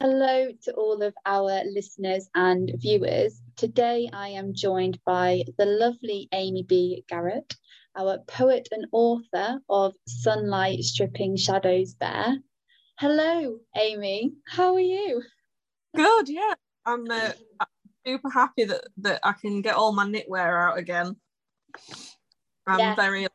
Hello 0.00 0.52
to 0.62 0.72
all 0.74 1.02
of 1.02 1.12
our 1.26 1.64
listeners 1.64 2.30
and 2.36 2.70
viewers. 2.76 3.42
Today 3.56 4.08
I 4.12 4.28
am 4.28 4.54
joined 4.54 5.00
by 5.04 5.42
the 5.58 5.66
lovely 5.66 6.28
Amy 6.30 6.62
B. 6.62 7.04
Garrett, 7.08 7.56
our 7.96 8.18
poet 8.28 8.68
and 8.70 8.86
author 8.92 9.58
of 9.68 9.94
Sunlight 10.06 10.84
Stripping 10.84 11.36
Shadows 11.36 11.94
Bare. 11.94 12.36
Hello, 13.00 13.58
Amy. 13.76 14.34
How 14.46 14.74
are 14.74 14.78
you? 14.78 15.20
Good, 15.96 16.28
yeah. 16.28 16.54
I'm 16.86 17.10
uh, 17.10 17.32
super 18.06 18.30
happy 18.30 18.66
that, 18.66 18.84
that 18.98 19.18
I 19.24 19.32
can 19.32 19.62
get 19.62 19.74
all 19.74 19.90
my 19.90 20.04
knitwear 20.04 20.70
out 20.70 20.78
again. 20.78 21.16
I'm 22.68 22.78
yes. 22.78 22.94
very 22.94 23.26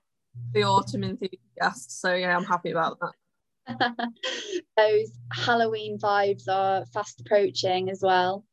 the 0.53 0.63
autumn 0.63 1.03
enthusiast, 1.03 1.99
so 1.99 2.13
yeah, 2.13 2.37
I'm 2.37 2.45
happy 2.45 2.71
about 2.71 3.01
that. 3.01 3.11
Those 4.77 5.11
Halloween 5.31 5.97
vibes 5.97 6.47
are 6.49 6.85
fast 6.87 7.21
approaching 7.21 7.89
as 7.89 8.01
well. 8.01 8.45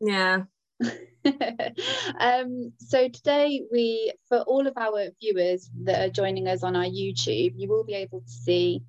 Yeah. 0.00 0.42
um, 2.20 2.72
so 2.78 3.08
today 3.08 3.62
we, 3.72 4.12
for 4.28 4.40
all 4.40 4.66
of 4.66 4.74
our 4.76 5.08
viewers 5.20 5.70
that 5.84 6.08
are 6.08 6.12
joining 6.12 6.48
us 6.48 6.62
on 6.62 6.76
our 6.76 6.84
YouTube, 6.84 7.54
you 7.56 7.68
will 7.68 7.84
be 7.84 7.94
able 7.94 8.20
to 8.20 8.30
see 8.30 8.82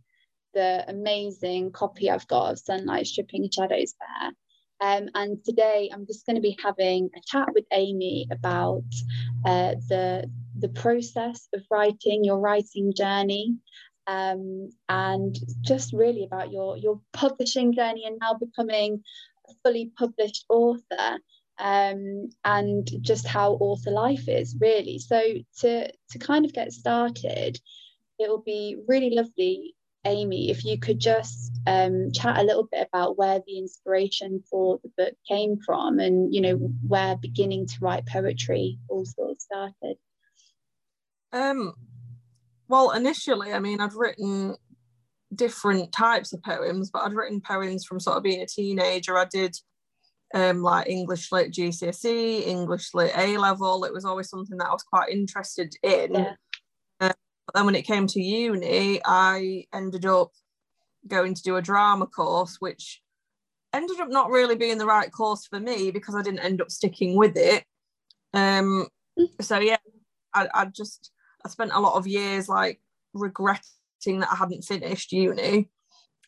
the 0.53 0.83
amazing 0.87 1.71
copy 1.71 2.09
I've 2.09 2.27
got 2.27 2.51
of 2.51 2.59
Sunlight 2.59 3.07
Stripping 3.07 3.49
Shadows 3.51 3.93
there. 3.99 4.31
Um, 4.79 5.09
and 5.15 5.43
today 5.43 5.89
I'm 5.91 6.05
just 6.05 6.25
going 6.25 6.35
to 6.35 6.41
be 6.41 6.57
having 6.63 7.09
a 7.15 7.21
chat 7.25 7.49
with 7.53 7.65
Amy 7.71 8.27
about 8.31 8.83
uh, 9.45 9.75
the 9.87 10.29
the 10.59 10.69
process 10.69 11.47
of 11.53 11.61
writing, 11.69 12.23
your 12.23 12.39
writing 12.39 12.93
journey, 12.95 13.55
um, 14.07 14.69
and 14.89 15.37
just 15.61 15.93
really 15.93 16.23
about 16.23 16.51
your 16.51 16.77
your 16.77 16.99
publishing 17.13 17.73
journey 17.73 18.05
and 18.05 18.17
now 18.21 18.33
becoming 18.33 19.03
a 19.49 19.53
fully 19.63 19.91
published 19.97 20.45
author 20.49 21.19
um, 21.59 22.29
and 22.45 22.89
just 23.01 23.27
how 23.27 23.53
author 23.53 23.91
life 23.91 24.27
is 24.27 24.55
really. 24.59 24.99
So 24.99 25.21
to 25.59 25.91
to 26.11 26.19
kind 26.19 26.45
of 26.45 26.53
get 26.53 26.71
started 26.71 27.59
it 28.19 28.29
will 28.29 28.41
be 28.41 28.77
really 28.87 29.11
lovely 29.11 29.75
amy 30.05 30.49
if 30.49 30.63
you 30.63 30.79
could 30.79 30.99
just 30.99 31.51
um, 31.67 32.11
chat 32.13 32.37
a 32.37 32.43
little 32.43 32.67
bit 32.71 32.87
about 32.87 33.17
where 33.17 33.41
the 33.45 33.57
inspiration 33.57 34.41
for 34.49 34.79
the 34.83 34.89
book 34.97 35.13
came 35.27 35.57
from 35.65 35.99
and 35.99 36.33
you 36.33 36.41
know 36.41 36.55
where 36.87 37.17
beginning 37.17 37.67
to 37.67 37.75
write 37.81 38.05
poetry 38.05 38.79
all 38.87 39.05
sort 39.05 39.41
started. 39.41 39.97
Um 41.33 41.73
well, 42.67 42.91
initially, 42.91 43.53
I 43.53 43.59
mean, 43.59 43.79
I'd 43.79 43.93
written 43.93 44.55
different 45.33 45.91
types 45.91 46.33
of 46.33 46.41
poems, 46.43 46.89
but 46.91 47.03
I'd 47.03 47.13
written 47.13 47.41
poems 47.41 47.85
from 47.85 47.99
sort 47.99 48.17
of 48.17 48.23
being 48.23 48.41
a 48.41 48.47
teenager. 48.47 49.17
I 49.17 49.25
did 49.25 49.55
um, 50.33 50.61
like 50.61 50.89
English 50.89 51.31
lit 51.31 51.51
GCSE, 51.51 52.45
English 52.45 52.93
lit 52.93 53.11
A 53.15 53.37
level. 53.37 53.85
It 53.85 53.93
was 53.93 54.05
always 54.05 54.29
something 54.29 54.57
that 54.57 54.67
I 54.67 54.73
was 54.73 54.83
quite 54.83 55.09
interested 55.09 55.73
in. 55.83 56.13
Yeah. 56.13 56.33
Uh, 56.99 57.13
but 57.45 57.55
then 57.55 57.65
when 57.65 57.75
it 57.75 57.83
came 57.83 58.07
to 58.07 58.21
uni, 58.21 58.99
I 59.05 59.65
ended 59.73 60.05
up 60.05 60.31
going 61.07 61.33
to 61.33 61.43
do 61.43 61.55
a 61.55 61.61
drama 61.61 62.07
course, 62.07 62.57
which 62.59 63.01
ended 63.73 63.99
up 63.99 64.09
not 64.09 64.29
really 64.29 64.55
being 64.55 64.77
the 64.77 64.85
right 64.85 65.11
course 65.11 65.45
for 65.45 65.59
me 65.59 65.91
because 65.91 66.15
I 66.15 66.21
didn't 66.21 66.39
end 66.39 66.61
up 66.61 66.71
sticking 66.71 67.15
with 67.15 67.37
it. 67.37 67.63
Um, 68.33 68.87
mm. 69.17 69.27
so 69.41 69.59
yeah, 69.59 69.77
I, 70.33 70.47
I 70.53 70.65
just 70.65 71.11
I 71.47 71.49
spent 71.49 71.71
a 71.73 71.79
lot 71.79 71.95
of 71.95 72.05
years 72.05 72.49
like 72.49 72.81
regretting 73.13 74.19
that 74.19 74.29
I 74.31 74.35
hadn't 74.35 74.65
finished 74.65 75.13
uni. 75.13 75.69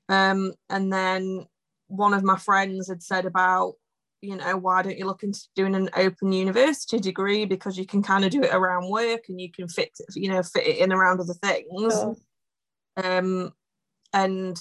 Um, 0.07 0.53
and 0.69 0.91
then 0.91 1.45
one 1.87 2.13
of 2.13 2.23
my 2.23 2.37
friends 2.37 2.87
had 2.87 3.03
said 3.03 3.25
about, 3.25 3.73
you 4.21 4.37
know, 4.37 4.55
why 4.55 4.81
don't 4.81 4.97
you 4.97 5.05
look 5.05 5.23
into 5.23 5.41
doing 5.55 5.75
an 5.75 5.89
open 5.95 6.31
university 6.31 6.99
degree 6.99 7.45
because 7.45 7.77
you 7.77 7.85
can 7.85 8.01
kind 8.01 8.23
of 8.23 8.31
do 8.31 8.41
it 8.43 8.53
around 8.53 8.89
work 8.89 9.25
and 9.27 9.41
you 9.41 9.51
can 9.51 9.67
fit, 9.67 9.91
you 10.15 10.29
know, 10.29 10.41
fit 10.41 10.65
it 10.65 10.77
in 10.77 10.93
around 10.93 11.19
other 11.19 11.33
things. 11.33 11.93
Oh. 11.93 12.15
Um, 12.95 13.51
and 14.13 14.57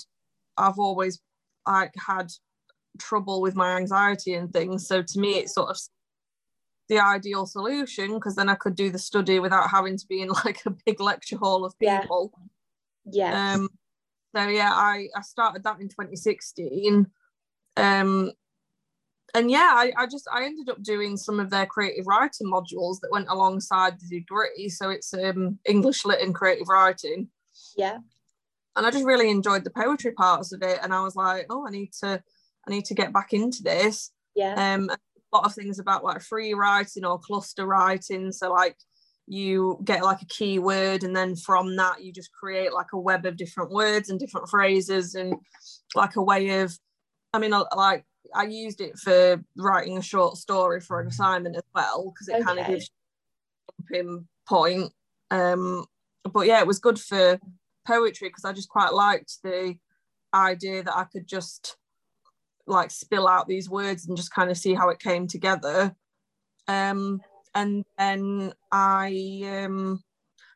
I've 0.56 0.78
always 0.78 1.20
like 1.66 1.94
had 2.04 2.32
trouble 2.98 3.40
with 3.40 3.54
my 3.54 3.76
anxiety 3.76 4.34
and 4.34 4.52
things. 4.52 4.88
So 4.88 5.02
to 5.02 5.18
me, 5.20 5.38
it 5.38 5.50
sort 5.50 5.70
of 5.70 5.78
the 6.88 6.98
ideal 6.98 7.46
solution 7.46 8.14
because 8.14 8.34
then 8.34 8.48
I 8.48 8.54
could 8.54 8.74
do 8.74 8.90
the 8.90 8.98
study 8.98 9.38
without 9.38 9.70
having 9.70 9.96
to 9.96 10.06
be 10.06 10.22
in 10.22 10.28
like 10.44 10.62
a 10.66 10.70
big 10.70 11.00
lecture 11.00 11.36
hall 11.38 11.64
of 11.64 11.78
people. 11.78 12.32
Yeah. 12.34 13.30
Yeah. 13.30 13.54
Um, 13.54 13.68
so 14.34 14.48
yeah, 14.48 14.70
I, 14.72 15.08
I 15.16 15.22
started 15.22 15.64
that 15.64 15.80
in 15.80 15.88
2016. 15.88 17.06
Um, 17.76 18.32
and 19.34 19.50
yeah, 19.50 19.72
I, 19.74 19.92
I 19.96 20.06
just 20.06 20.26
I 20.32 20.44
ended 20.44 20.68
up 20.68 20.82
doing 20.82 21.16
some 21.16 21.38
of 21.38 21.50
their 21.50 21.66
creative 21.66 22.06
writing 22.06 22.50
modules 22.50 23.00
that 23.00 23.10
went 23.12 23.28
alongside 23.28 24.00
the 24.00 24.20
degree. 24.20 24.68
So 24.68 24.90
it's 24.90 25.12
um, 25.14 25.58
English 25.66 26.04
lit 26.04 26.20
and 26.20 26.34
creative 26.34 26.68
writing. 26.68 27.28
Yeah. 27.76 27.98
And 28.76 28.86
I 28.86 28.90
just 28.90 29.04
really 29.04 29.30
enjoyed 29.30 29.64
the 29.64 29.70
poetry 29.70 30.12
parts 30.12 30.52
of 30.52 30.62
it. 30.62 30.78
And 30.82 30.94
I 30.94 31.02
was 31.02 31.16
like, 31.16 31.46
oh, 31.50 31.66
I 31.66 31.70
need 31.70 31.92
to 32.00 32.22
I 32.66 32.70
need 32.70 32.84
to 32.86 32.94
get 32.94 33.12
back 33.12 33.32
into 33.32 33.62
this. 33.62 34.12
Yeah. 34.34 34.74
Um, 34.74 34.90
lot 35.36 35.44
of 35.44 35.54
things 35.54 35.78
about 35.78 36.04
like 36.04 36.20
free 36.20 36.54
writing 36.54 37.04
or 37.04 37.18
cluster 37.18 37.66
writing. 37.66 38.32
So 38.32 38.52
like 38.52 38.76
you 39.26 39.78
get 39.84 40.02
like 40.02 40.22
a 40.22 40.26
keyword 40.26 41.02
and 41.04 41.14
then 41.14 41.36
from 41.36 41.76
that 41.76 42.02
you 42.02 42.12
just 42.12 42.32
create 42.32 42.72
like 42.72 42.92
a 42.94 42.98
web 42.98 43.26
of 43.26 43.36
different 43.36 43.70
words 43.70 44.08
and 44.08 44.18
different 44.18 44.48
phrases 44.48 45.14
and 45.14 45.34
like 45.94 46.16
a 46.16 46.22
way 46.22 46.60
of 46.60 46.76
I 47.34 47.38
mean 47.38 47.52
like 47.76 48.06
I 48.34 48.44
used 48.44 48.80
it 48.80 48.98
for 48.98 49.42
writing 49.56 49.98
a 49.98 50.02
short 50.02 50.36
story 50.36 50.80
for 50.80 51.00
an 51.00 51.08
assignment 51.08 51.56
as 51.56 51.62
well 51.74 52.12
because 52.12 52.28
it 52.28 52.36
okay. 52.36 52.44
kind 52.44 52.58
of 52.58 52.66
gives 52.66 52.90
you 53.90 54.00
a 54.00 54.48
point. 54.48 54.92
Um, 55.30 55.86
but 56.32 56.46
yeah, 56.46 56.60
it 56.60 56.66
was 56.66 56.78
good 56.78 56.98
for 56.98 57.38
poetry 57.86 58.28
because 58.28 58.44
I 58.44 58.52
just 58.52 58.68
quite 58.68 58.92
liked 58.92 59.38
the 59.42 59.76
idea 60.34 60.82
that 60.82 60.96
I 60.96 61.04
could 61.04 61.26
just 61.26 61.77
like 62.68 62.90
spill 62.90 63.28
out 63.28 63.48
these 63.48 63.68
words 63.68 64.06
and 64.06 64.16
just 64.16 64.32
kind 64.32 64.50
of 64.50 64.56
see 64.56 64.74
how 64.74 64.88
it 64.90 64.98
came 64.98 65.26
together. 65.26 65.94
Um, 66.66 67.20
and 67.54 67.84
then 67.96 68.52
I 68.70 69.64
um, 69.64 70.02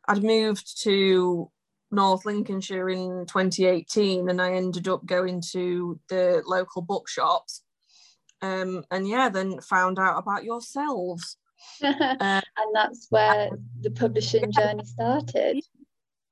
I'd 0.09 0.23
moved 0.23 0.83
to 0.83 1.51
North 1.91 2.25
Lincolnshire 2.25 2.89
in 2.89 3.27
2018, 3.27 4.29
and 4.29 4.41
I 4.41 4.55
ended 4.55 4.89
up 4.89 5.05
going 5.05 5.43
to 5.53 5.99
the 6.09 6.43
local 6.47 6.83
bookshops. 6.83 7.63
Um, 8.41 8.85
and 8.91 9.07
yeah, 9.07 9.29
then 9.29 9.61
found 9.61 9.99
out 9.99 10.19
about 10.19 10.45
yourselves. 10.45 11.37
uh, 11.83 11.93
and 12.21 12.75
that's 12.75 13.07
where 13.11 13.51
the 13.81 13.91
publishing 13.91 14.51
journey 14.51 14.85
started. 14.85 15.61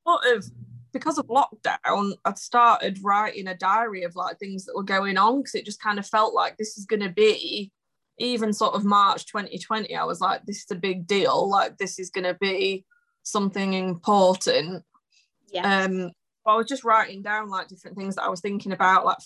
Sort 0.07 0.37
of 0.37 0.45
because 0.93 1.19
of 1.19 1.27
lockdown, 1.29 2.13
I'd 2.25 2.39
started 2.39 2.99
writing 3.03 3.49
a 3.49 3.57
diary 3.57 4.03
of 4.03 4.17
like 4.17 4.39
things 4.39 4.65
that 4.65 4.77
were 4.77 4.83
going 4.83 5.19
on 5.19 5.39
because 5.39 5.55
it 5.55 5.65
just 5.65 5.83
kind 5.83 5.99
of 5.99 6.07
felt 6.07 6.35
like 6.35 6.57
this 6.57 6.77
is 6.79 6.87
going 6.87 7.03
to 7.03 7.11
be 7.11 7.73
even 8.19 8.53
sort 8.53 8.75
of 8.75 8.85
March 8.85 9.27
2020. 9.27 9.95
I 9.95 10.05
was 10.05 10.21
like, 10.21 10.45
this 10.45 10.59
is 10.59 10.71
a 10.71 10.77
big 10.77 11.07
deal. 11.07 11.49
Like, 11.49 11.79
this 11.79 11.99
is 11.99 12.11
going 12.11 12.25
to 12.25 12.37
be 12.41 12.85
something 13.23 13.75
important. 13.75 14.85
Yeah. 15.53 15.85
Um, 15.85 16.11
I 16.47 16.57
was 16.57 16.67
just 16.67 16.85
writing 16.85 17.23
down 17.23 17.49
like 17.51 17.69
different 17.69 17.97
things 17.97 18.17
that 18.17 18.25
I 18.25 18.29
was 18.29 18.41
thinking 18.41 18.73
about, 18.73 19.05
like 19.05 19.19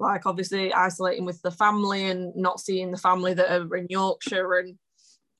like 0.00 0.26
obviously 0.26 0.72
isolating 0.72 1.24
with 1.24 1.40
the 1.42 1.50
family 1.50 2.06
and 2.06 2.34
not 2.34 2.60
seeing 2.60 2.90
the 2.90 2.96
family 2.96 3.32
that 3.32 3.50
are 3.50 3.76
in 3.76 3.86
Yorkshire 3.88 4.54
and 4.54 4.78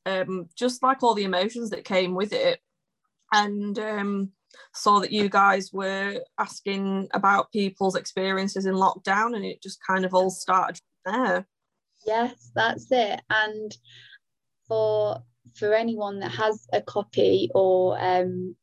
um, 0.07 0.49
just 0.57 0.83
like 0.83 1.03
all 1.03 1.15
the 1.15 1.25
emotions 1.25 1.71
that 1.71 1.85
came 1.85 2.15
with 2.15 2.33
it. 2.33 2.61
And 3.33 3.77
um, 3.79 4.31
saw 4.75 5.01
that 5.01 5.13
you 5.13 5.29
guys 5.29 5.71
were 5.73 6.21
asking 6.39 7.09
about 7.13 7.53
people's 7.53 7.97
experiences 7.97 8.67
in 8.67 8.75
lockdown 8.75 9.35
and 9.37 9.45
it 9.45 9.63
just 9.63 9.79
kind 9.87 10.05
of 10.05 10.15
all 10.15 10.31
started 10.31 10.81
from 11.05 11.15
there. 11.15 11.47
Yes 12.07 12.51
that's 12.55 12.87
it. 12.91 13.21
And 13.31 13.77
for 14.69 15.23
for 15.55 15.75
anyone 15.75 16.21
that 16.21 16.33
has 16.33 16.67
a 16.73 16.81
copy 16.81 17.51
or 17.55 17.99
um 18.01 18.57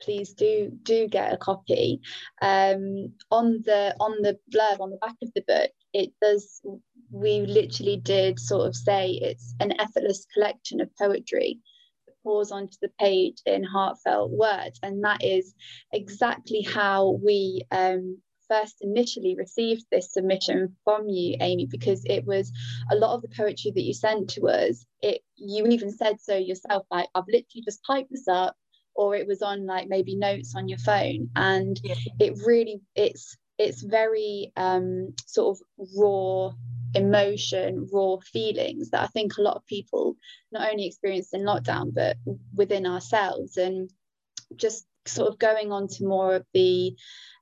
please 0.00 0.32
do 0.34 0.70
do 0.82 1.08
get 1.08 1.32
a 1.32 1.36
copy 1.36 2.00
um 2.42 3.12
on 3.30 3.62
the 3.64 3.94
on 3.98 4.22
the 4.22 4.38
blurb 4.52 4.80
on 4.80 4.90
the 4.90 4.96
back 4.98 5.16
of 5.22 5.30
the 5.34 5.42
book 5.46 5.70
it 5.92 6.12
does 6.20 6.60
we 7.10 7.40
literally 7.40 7.96
did 7.96 8.38
sort 8.38 8.66
of 8.66 8.76
say 8.76 9.12
it's 9.12 9.54
an 9.60 9.72
effortless 9.80 10.26
collection 10.34 10.80
of 10.80 10.94
poetry 10.96 11.58
pours 12.28 12.52
onto 12.52 12.76
the 12.82 12.90
page 13.00 13.38
in 13.46 13.64
heartfelt 13.64 14.30
words. 14.30 14.78
And 14.82 15.02
that 15.04 15.24
is 15.24 15.54
exactly 15.92 16.60
how 16.60 17.18
we 17.24 17.62
um, 17.70 18.18
first 18.48 18.76
initially 18.82 19.34
received 19.34 19.86
this 19.90 20.12
submission 20.12 20.76
from 20.84 21.08
you, 21.08 21.36
Amy, 21.40 21.66
because 21.66 22.04
it 22.04 22.26
was 22.26 22.52
a 22.90 22.96
lot 22.96 23.14
of 23.14 23.22
the 23.22 23.34
poetry 23.34 23.72
that 23.74 23.80
you 23.80 23.94
sent 23.94 24.28
to 24.30 24.48
us. 24.48 24.84
It 25.00 25.22
you 25.36 25.66
even 25.68 25.90
said 25.90 26.20
so 26.20 26.36
yourself, 26.36 26.84
like 26.90 27.08
I've 27.14 27.24
literally 27.26 27.64
just 27.64 27.80
typed 27.86 28.10
this 28.10 28.28
up, 28.28 28.54
or 28.94 29.14
it 29.14 29.26
was 29.26 29.40
on 29.40 29.64
like 29.64 29.88
maybe 29.88 30.14
notes 30.14 30.54
on 30.54 30.68
your 30.68 30.78
phone, 30.78 31.30
and 31.34 31.80
yeah. 31.82 31.94
it 32.20 32.38
really 32.44 32.82
it's 32.94 33.38
it's 33.58 33.82
very 33.82 34.52
um, 34.56 35.14
sort 35.24 35.56
of 35.56 35.86
raw 35.96 36.52
emotion, 36.94 37.88
raw 37.92 38.16
feelings 38.18 38.90
that 38.90 39.02
I 39.02 39.06
think 39.08 39.36
a 39.36 39.42
lot 39.42 39.56
of 39.56 39.66
people 39.66 40.16
not 40.52 40.70
only 40.70 40.86
experienced 40.86 41.34
in 41.34 41.42
lockdown, 41.42 41.94
but 41.94 42.16
within 42.54 42.86
ourselves. 42.86 43.56
And 43.56 43.90
just 44.56 44.86
sort 45.06 45.28
of 45.28 45.38
going 45.38 45.72
on 45.72 45.88
to 45.88 46.06
more 46.06 46.34
of 46.34 46.46
the 46.54 46.94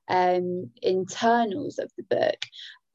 um, 0.09 0.69
internals 0.81 1.79
of 1.79 1.91
the 1.97 2.03
book, 2.03 2.45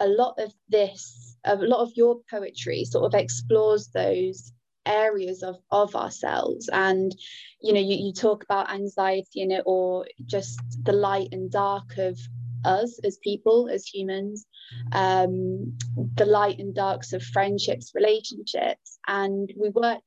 a 0.00 0.06
lot 0.06 0.34
of 0.38 0.52
this, 0.68 1.36
a 1.44 1.56
lot 1.56 1.80
of 1.80 1.92
your 1.94 2.20
poetry 2.30 2.84
sort 2.84 3.12
of 3.12 3.18
explores 3.18 3.88
those 3.88 4.52
areas 4.84 5.44
of 5.44 5.56
of 5.70 5.94
ourselves 5.94 6.68
and 6.72 7.14
you 7.60 7.72
know 7.72 7.78
you, 7.78 7.96
you 7.96 8.12
talk 8.12 8.42
about 8.42 8.68
anxiety 8.68 9.40
in 9.40 9.52
it 9.52 9.62
or 9.64 10.04
just 10.26 10.60
the 10.82 10.92
light 10.92 11.28
and 11.30 11.52
dark 11.52 11.98
of 11.98 12.18
us 12.64 12.98
as 13.04 13.18
people, 13.18 13.68
as 13.68 13.86
humans, 13.86 14.46
um, 14.92 15.78
the 16.14 16.26
light 16.26 16.58
and 16.58 16.74
darks 16.74 17.12
of 17.12 17.22
friendships, 17.22 17.92
relationships. 17.94 18.98
And 19.06 19.52
we 19.56 19.70
worked 19.70 20.04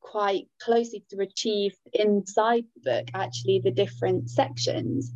quite 0.00 0.48
closely 0.60 1.04
to 1.10 1.20
achieve 1.20 1.74
inside 1.92 2.64
the 2.74 2.90
book 2.90 3.08
actually 3.14 3.60
the 3.60 3.70
different 3.70 4.28
sections. 4.28 5.12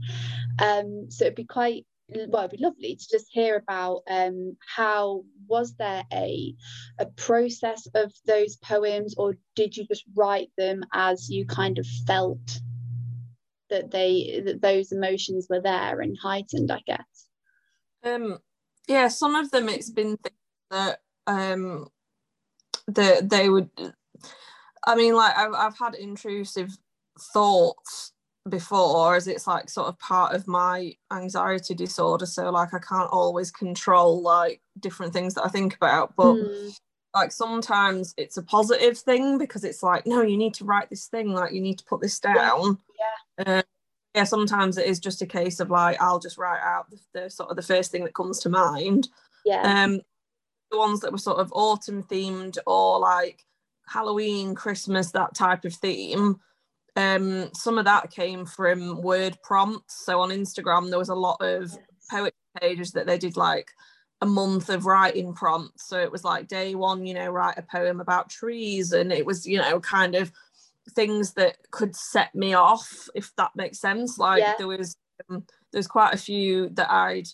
Um, 0.58 1.06
so 1.11 1.26
it'd 1.26 1.34
be 1.34 1.44
quite 1.44 1.87
well, 2.08 2.44
it'd 2.44 2.58
be 2.58 2.64
lovely 2.64 2.94
to 2.94 3.06
just 3.11 3.26
hear 3.31 3.56
about 3.56 4.02
um, 4.08 4.56
how 4.76 5.25
was 5.49 5.75
there 5.75 6.05
a 6.12 6.55
a 6.99 7.06
process 7.06 7.88
of 7.94 8.12
those 8.26 8.56
poems, 8.56 9.14
or 9.17 9.37
did 9.56 9.76
you 9.76 9.87
just 9.87 10.05
write 10.14 10.50
them 10.56 10.84
as 10.93 11.29
you 11.29 11.46
kind 11.46 11.79
of 11.79 11.87
felt 12.06 12.61
that 13.70 13.90
they 13.90 14.42
that 14.44 14.62
those 14.62 14.92
emotions 14.92 15.46
were 15.48 15.60
there 15.60 16.00
and 16.00 16.16
heightened 16.22 16.70
i 16.70 16.80
guess. 16.86 17.26
Um 18.02 18.38
yeah 18.88 19.08
some 19.08 19.34
of 19.34 19.50
them 19.50 19.68
it's 19.68 19.90
been 19.90 20.18
that 20.70 21.00
um 21.26 21.88
that 22.88 23.28
they 23.28 23.48
would 23.48 23.68
i 24.86 24.94
mean 24.94 25.14
like 25.14 25.36
I've, 25.36 25.54
I've 25.54 25.78
had 25.78 25.94
intrusive 25.94 26.76
thoughts 27.32 28.12
before 28.48 29.16
as 29.16 29.26
it's 29.26 29.46
like 29.46 29.69
sort 29.69 29.88
of 29.88 29.98
part 29.98 30.34
of 30.34 30.46
my 30.46 30.92
anxiety 31.12 31.74
disorder. 31.74 32.26
So 32.26 32.50
like 32.50 32.74
i 32.74 32.78
can't 32.78 33.10
always 33.10 33.50
control 33.50 34.22
like 34.22 34.60
different 34.78 35.12
things 35.12 35.34
that 35.34 35.44
i 35.44 35.48
think 35.48 35.74
about 35.74 36.14
but 36.16 36.34
mm. 36.34 36.78
like 37.14 37.32
sometimes 37.32 38.14
it's 38.16 38.36
a 38.36 38.42
positive 38.42 38.96
thing 38.98 39.38
because 39.38 39.64
it's 39.64 39.82
like 39.82 40.06
no 40.06 40.22
you 40.22 40.36
need 40.36 40.54
to 40.54 40.64
write 40.64 40.90
this 40.90 41.06
thing 41.06 41.32
like 41.32 41.52
you 41.52 41.60
need 41.60 41.78
to 41.78 41.84
put 41.84 42.00
this 42.00 42.20
down 42.20 42.78
yeah. 43.38 43.62
yeah, 44.14 44.24
sometimes 44.24 44.78
it 44.78 44.86
is 44.86 45.00
just 45.00 45.22
a 45.22 45.26
case 45.26 45.60
of 45.60 45.70
like 45.70 46.00
I'll 46.00 46.18
just 46.18 46.38
write 46.38 46.62
out 46.62 46.90
the, 46.90 46.98
the, 47.12 47.30
sort 47.30 47.50
of 47.50 47.56
the 47.56 47.62
first 47.62 47.90
thing 47.90 48.04
that 48.04 48.14
comes 48.14 48.40
to 48.40 48.48
mind. 48.48 49.08
Yeah. 49.44 49.84
Um, 49.84 50.00
the 50.70 50.78
ones 50.78 51.00
that 51.00 51.12
were 51.12 51.18
sort 51.18 51.38
of 51.38 51.52
autumn 51.52 52.02
themed 52.02 52.58
or 52.66 52.98
like 52.98 53.44
Halloween, 53.86 54.54
Christmas, 54.54 55.12
that 55.12 55.34
type 55.34 55.64
of 55.64 55.74
theme. 55.74 56.36
Um, 56.96 57.50
some 57.52 57.78
of 57.78 57.84
that 57.84 58.10
came 58.10 58.46
from 58.46 59.02
word 59.02 59.38
prompts. 59.42 60.04
So 60.04 60.20
on 60.20 60.30
Instagram, 60.30 60.88
there 60.88 60.98
was 60.98 61.10
a 61.10 61.14
lot 61.14 61.36
of 61.40 61.70
yes. 61.70 61.78
poetry 62.10 62.32
pages 62.60 62.92
that 62.92 63.06
they 63.06 63.18
did 63.18 63.36
like 63.36 63.70
a 64.22 64.26
month 64.26 64.70
of 64.70 64.86
writing 64.86 65.34
prompts. 65.34 65.88
So 65.88 66.00
it 66.00 66.10
was 66.10 66.24
like 66.24 66.48
day 66.48 66.74
one, 66.74 67.04
you 67.06 67.14
know, 67.14 67.30
write 67.30 67.58
a 67.58 67.62
poem 67.62 68.00
about 68.00 68.30
trees, 68.30 68.92
and 68.92 69.12
it 69.12 69.26
was, 69.26 69.46
you 69.46 69.58
know, 69.58 69.78
kind 69.80 70.14
of 70.14 70.32
things 70.90 71.34
that 71.34 71.56
could 71.70 71.94
set 71.96 72.34
me 72.34 72.54
off, 72.54 73.08
if 73.14 73.34
that 73.36 73.50
makes 73.54 73.78
sense. 73.78 74.18
Like 74.18 74.40
yeah. 74.40 74.54
there 74.58 74.68
was 74.68 74.96
um, 75.28 75.44
there's 75.72 75.86
quite 75.86 76.14
a 76.14 76.18
few 76.18 76.68
that 76.70 76.90
I'd 76.90 77.28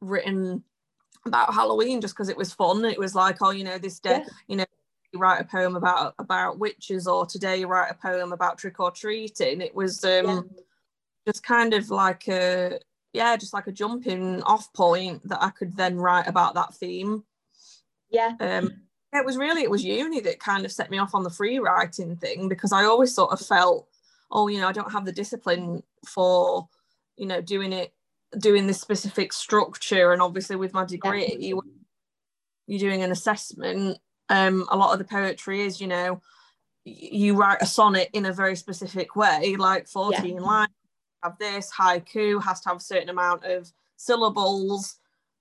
written 0.00 0.62
about 1.24 1.54
Halloween 1.54 2.00
just 2.00 2.14
because 2.14 2.28
it 2.28 2.36
was 2.36 2.52
fun. 2.52 2.84
It 2.84 2.98
was 2.98 3.14
like, 3.14 3.42
oh, 3.42 3.50
you 3.50 3.64
know, 3.64 3.78
this 3.78 3.98
day, 3.98 4.22
yeah. 4.24 4.32
you 4.48 4.56
know, 4.56 4.64
you 5.12 5.18
write 5.18 5.40
a 5.40 5.44
poem 5.44 5.76
about 5.76 6.14
about 6.18 6.58
witches, 6.58 7.06
or 7.06 7.26
today 7.26 7.58
you 7.58 7.66
write 7.66 7.90
a 7.90 7.94
poem 7.94 8.32
about 8.32 8.58
trick 8.58 8.80
or 8.80 8.90
treating. 8.90 9.60
It 9.60 9.74
was 9.74 10.04
um, 10.04 10.26
yeah. 10.26 10.40
just 11.26 11.42
kind 11.42 11.74
of 11.74 11.90
like 11.90 12.28
a 12.28 12.78
yeah, 13.12 13.36
just 13.36 13.54
like 13.54 13.66
a 13.66 13.72
jumping 13.72 14.42
off 14.42 14.72
point 14.72 15.26
that 15.28 15.42
I 15.42 15.50
could 15.50 15.76
then 15.76 15.96
write 15.96 16.28
about 16.28 16.54
that 16.54 16.74
theme. 16.74 17.24
Yeah. 18.10 18.32
Um, 18.40 18.82
it 19.12 19.24
was 19.24 19.36
really 19.36 19.62
it 19.62 19.70
was 19.70 19.84
uni 19.84 20.20
that 20.20 20.40
kind 20.40 20.64
of 20.64 20.72
set 20.72 20.90
me 20.90 20.98
off 20.98 21.14
on 21.14 21.22
the 21.22 21.30
free 21.30 21.58
writing 21.58 22.16
thing 22.16 22.48
because 22.48 22.72
I 22.72 22.84
always 22.84 23.14
sort 23.14 23.32
of 23.32 23.40
felt, 23.40 23.88
oh, 24.30 24.48
you 24.48 24.60
know, 24.60 24.68
I 24.68 24.72
don't 24.72 24.92
have 24.92 25.04
the 25.04 25.12
discipline 25.12 25.82
for, 26.06 26.68
you 27.16 27.26
know, 27.26 27.40
doing 27.40 27.72
it, 27.72 27.94
doing 28.38 28.66
this 28.66 28.80
specific 28.80 29.32
structure. 29.32 30.12
And 30.12 30.20
obviously 30.20 30.56
with 30.56 30.74
my 30.74 30.84
degree, 30.84 31.36
yeah. 31.38 31.60
you're 32.66 32.80
doing 32.80 33.02
an 33.02 33.12
assessment. 33.12 33.98
Um, 34.28 34.66
a 34.70 34.76
lot 34.76 34.92
of 34.92 34.98
the 34.98 35.04
poetry 35.04 35.62
is, 35.62 35.80
you 35.80 35.86
know, 35.86 36.20
you 36.84 37.36
write 37.36 37.62
a 37.62 37.66
sonnet 37.66 38.10
in 38.12 38.26
a 38.26 38.32
very 38.32 38.56
specific 38.56 39.16
way, 39.16 39.56
like 39.56 39.88
14 39.88 40.36
yeah. 40.36 40.40
lines, 40.40 40.70
have 41.22 41.38
this, 41.38 41.70
haiku 41.72 42.42
has 42.42 42.60
to 42.60 42.68
have 42.68 42.78
a 42.78 42.80
certain 42.80 43.08
amount 43.08 43.44
of 43.44 43.72
syllables. 43.96 44.96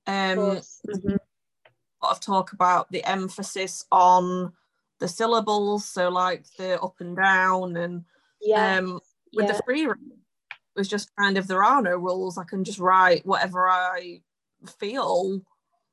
Um, 0.08 0.38
mm-hmm 0.38 1.16
lot 1.16 1.25
of 2.12 2.20
talk 2.20 2.54
about 2.54 2.92
the 2.92 3.04
emphasis 3.04 3.86
on 3.92 4.54
the 5.00 5.08
syllables, 5.08 5.86
so 5.86 6.10
like 6.10 6.46
the 6.58 6.82
up 6.82 6.96
and 7.00 7.16
down, 7.16 7.76
and 7.76 8.06
yeah, 8.42 8.78
um, 8.78 9.00
with 9.34 9.48
yeah. 9.48 9.52
the 9.52 9.62
free 9.66 9.88
it 10.76 10.80
was 10.80 10.88
just 10.90 11.10
kind 11.18 11.38
of 11.38 11.48
there 11.48 11.64
are 11.64 11.82
no 11.82 11.96
rules. 11.96 12.38
I 12.38 12.44
can 12.44 12.66
just 12.66 12.80
write 12.80 13.26
whatever 13.26 13.70
I 13.70 14.22
feel. 14.80 15.42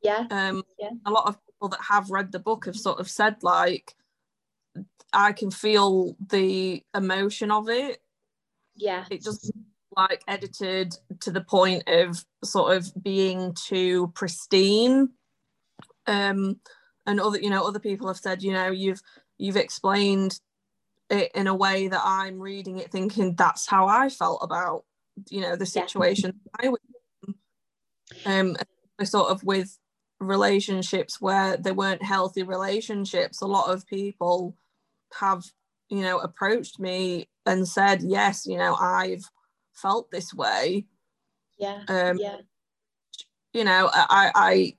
Yeah. 0.02 0.26
Um, 0.30 0.64
yeah. 0.78 0.90
A 1.06 1.10
lot 1.10 1.28
of 1.28 1.38
people 1.46 1.68
that 1.68 1.80
have 1.88 2.10
read 2.10 2.32
the 2.32 2.40
book 2.40 2.66
have 2.66 2.76
sort 2.76 2.98
of 2.98 3.08
said 3.08 3.36
like, 3.42 3.94
I 5.12 5.32
can 5.32 5.52
feel 5.52 6.16
the 6.28 6.82
emotion 6.96 7.52
of 7.52 7.68
it. 7.68 8.02
Yeah. 8.74 9.04
It 9.08 9.22
just 9.22 9.52
like 9.96 10.24
edited 10.26 10.96
to 11.20 11.30
the 11.30 11.42
point 11.42 11.84
of 11.86 12.24
sort 12.42 12.76
of 12.76 12.90
being 13.00 13.54
too 13.54 14.10
pristine 14.14 15.10
um, 16.06 16.60
and 17.06 17.20
other 17.20 17.38
you 17.38 17.50
know 17.50 17.66
other 17.66 17.78
people 17.78 18.06
have 18.08 18.16
said 18.16 18.42
you 18.42 18.52
know 18.52 18.70
you've 18.70 19.00
you've 19.38 19.56
explained 19.56 20.38
it 21.10 21.30
in 21.34 21.46
a 21.46 21.54
way 21.54 21.88
that 21.88 22.00
I'm 22.02 22.40
reading 22.40 22.78
it 22.78 22.90
thinking 22.90 23.34
that's 23.34 23.66
how 23.66 23.86
I 23.86 24.08
felt 24.08 24.40
about 24.42 24.84
you 25.28 25.40
know 25.40 25.56
the 25.56 25.66
situation 25.66 26.40
yeah. 26.60 26.66
I 26.66 26.68
was 26.68 26.80
in. 27.26 27.34
um 28.24 28.56
sort 29.04 29.30
of 29.30 29.42
with 29.42 29.78
relationships 30.20 31.20
where 31.20 31.56
they 31.56 31.72
weren't 31.72 32.02
healthy 32.02 32.44
relationships 32.44 33.40
a 33.40 33.46
lot 33.46 33.68
of 33.68 33.86
people 33.86 34.56
have 35.18 35.44
you 35.88 36.00
know 36.00 36.18
approached 36.20 36.78
me 36.78 37.28
and 37.44 37.66
said 37.66 38.00
yes 38.02 38.46
you 38.46 38.56
know 38.56 38.74
I've 38.76 39.28
felt 39.72 40.10
this 40.10 40.32
way 40.32 40.86
yeah 41.58 41.82
um 41.88 42.18
yeah 42.18 42.36
you 43.52 43.64
know 43.64 43.90
I 43.92 44.30
I 44.34 44.76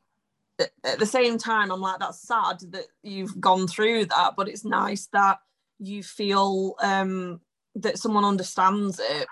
at 0.60 1.00
the 1.00 1.06
same 1.06 1.38
time, 1.38 1.72
I'm 1.72 1.82
like, 1.82 2.00
that's 2.00 2.28
sad 2.28 2.60
that 2.72 2.86
you've 3.02 3.40
gone 3.40 3.68
through 3.68 4.06
that, 4.06 4.34
but 4.38 4.48
it's 4.48 4.66
nice 4.66 5.08
that 5.14 5.40
you 5.80 6.04
feel 6.04 6.76
um, 6.82 7.42
that 7.76 7.98
someone 7.98 8.26
understands 8.26 9.00
it. 9.00 9.28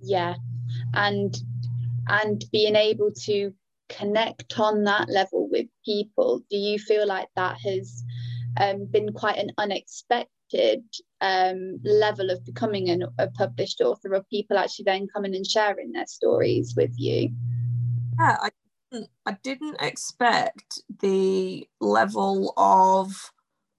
Yeah, 0.00 0.34
and 0.92 1.36
and 2.08 2.44
being 2.52 2.76
able 2.76 3.10
to 3.24 3.54
connect 3.88 4.58
on 4.58 4.84
that 4.84 5.08
level 5.08 5.48
with 5.50 5.66
people. 5.84 6.42
Do 6.50 6.56
you 6.56 6.78
feel 6.78 7.06
like 7.06 7.28
that 7.36 7.58
has 7.64 8.04
um, 8.60 8.86
been 8.86 9.12
quite 9.12 9.38
an 9.38 9.50
unexpected 9.58 10.82
um, 11.20 11.80
level 11.84 12.30
of 12.30 12.44
becoming 12.44 12.90
an, 12.90 13.04
a 13.18 13.28
published 13.28 13.80
author, 13.80 14.14
of 14.14 14.28
people 14.28 14.58
actually 14.58 14.84
then 14.84 15.06
coming 15.12 15.34
and 15.34 15.46
sharing 15.46 15.92
their 15.92 16.06
stories 16.06 16.74
with 16.76 16.92
you? 16.96 17.30
Yeah, 18.18 18.36
I 18.40 18.50
I 19.26 19.32
didn't 19.42 19.80
expect 19.80 20.80
the 21.00 21.68
level 21.80 22.54
of 22.56 23.32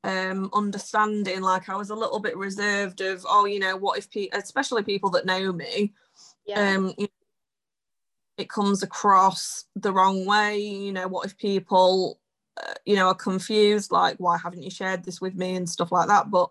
um, 0.03 0.50
understanding. 0.53 1.41
Like 1.41 1.69
I 1.69 1.75
was 1.75 1.89
a 1.89 1.95
little 1.95 2.19
bit 2.19 2.38
reserved 2.38 3.01
of, 3.01 3.25
oh, 3.27 3.45
you 3.45 3.60
know, 3.60 3.75
what 3.75 3.98
if 3.98 4.10
people, 4.10 4.39
especially 4.39 4.84
people 4.84 5.10
that 5.12 5.25
know 5.25 5.51
me, 5.51 5.93
yeah. 6.45 6.75
um, 6.75 6.93
you 6.98 7.05
know, 7.05 7.07
it 8.38 8.50
comes 8.50 8.84
across 8.84 9.65
the 9.75 9.91
wrong 9.91 10.25
way. 10.25 10.57
You 10.57 10.91
know, 10.91 11.07
what 11.07 11.25
if 11.25 11.38
people, 11.38 12.19
uh, 12.62 12.74
you 12.86 12.95
know, 12.95 13.07
are 13.07 13.15
confused, 13.15 13.91
like, 13.91 14.17
why 14.17 14.38
haven't 14.38 14.63
you 14.63 14.69
shared 14.69 15.03
this 15.03 15.22
with 15.22 15.36
me 15.36 15.55
and 15.55 15.69
stuff 15.69 15.91
like 15.91 16.07
that? 16.07 16.29
But 16.29 16.50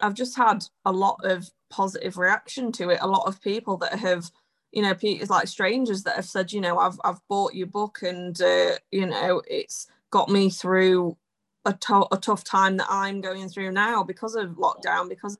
I've 0.00 0.14
just 0.14 0.36
had 0.36 0.64
a 0.84 0.92
lot 0.92 1.20
of 1.24 1.48
positive 1.70 2.18
reaction 2.18 2.72
to 2.72 2.90
it. 2.90 2.98
A 3.00 3.06
lot 3.06 3.26
of 3.26 3.40
people 3.40 3.76
that 3.78 3.98
have 3.98 4.30
you 4.76 4.82
know, 4.82 4.94
it's 5.00 5.30
like 5.30 5.48
strangers 5.48 6.02
that 6.02 6.16
have 6.16 6.26
said, 6.26 6.52
you 6.52 6.60
know, 6.60 6.78
I've 6.78 7.00
I've 7.02 7.26
bought 7.28 7.54
your 7.54 7.66
book 7.66 8.00
and 8.02 8.38
uh, 8.42 8.72
you 8.92 9.06
know, 9.06 9.40
it's 9.48 9.86
got 10.10 10.28
me 10.28 10.50
through 10.50 11.16
a, 11.64 11.72
to- 11.72 12.14
a 12.14 12.18
tough 12.18 12.44
time 12.44 12.76
that 12.76 12.86
I'm 12.90 13.22
going 13.22 13.48
through 13.48 13.72
now 13.72 14.02
because 14.02 14.34
of 14.34 14.50
lockdown, 14.50 15.08
because 15.08 15.38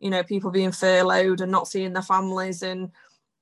you 0.00 0.08
know, 0.08 0.22
people 0.22 0.50
being 0.50 0.72
furloughed 0.72 1.42
and 1.42 1.52
not 1.52 1.68
seeing 1.68 1.92
their 1.92 2.02
families 2.02 2.62
and 2.62 2.90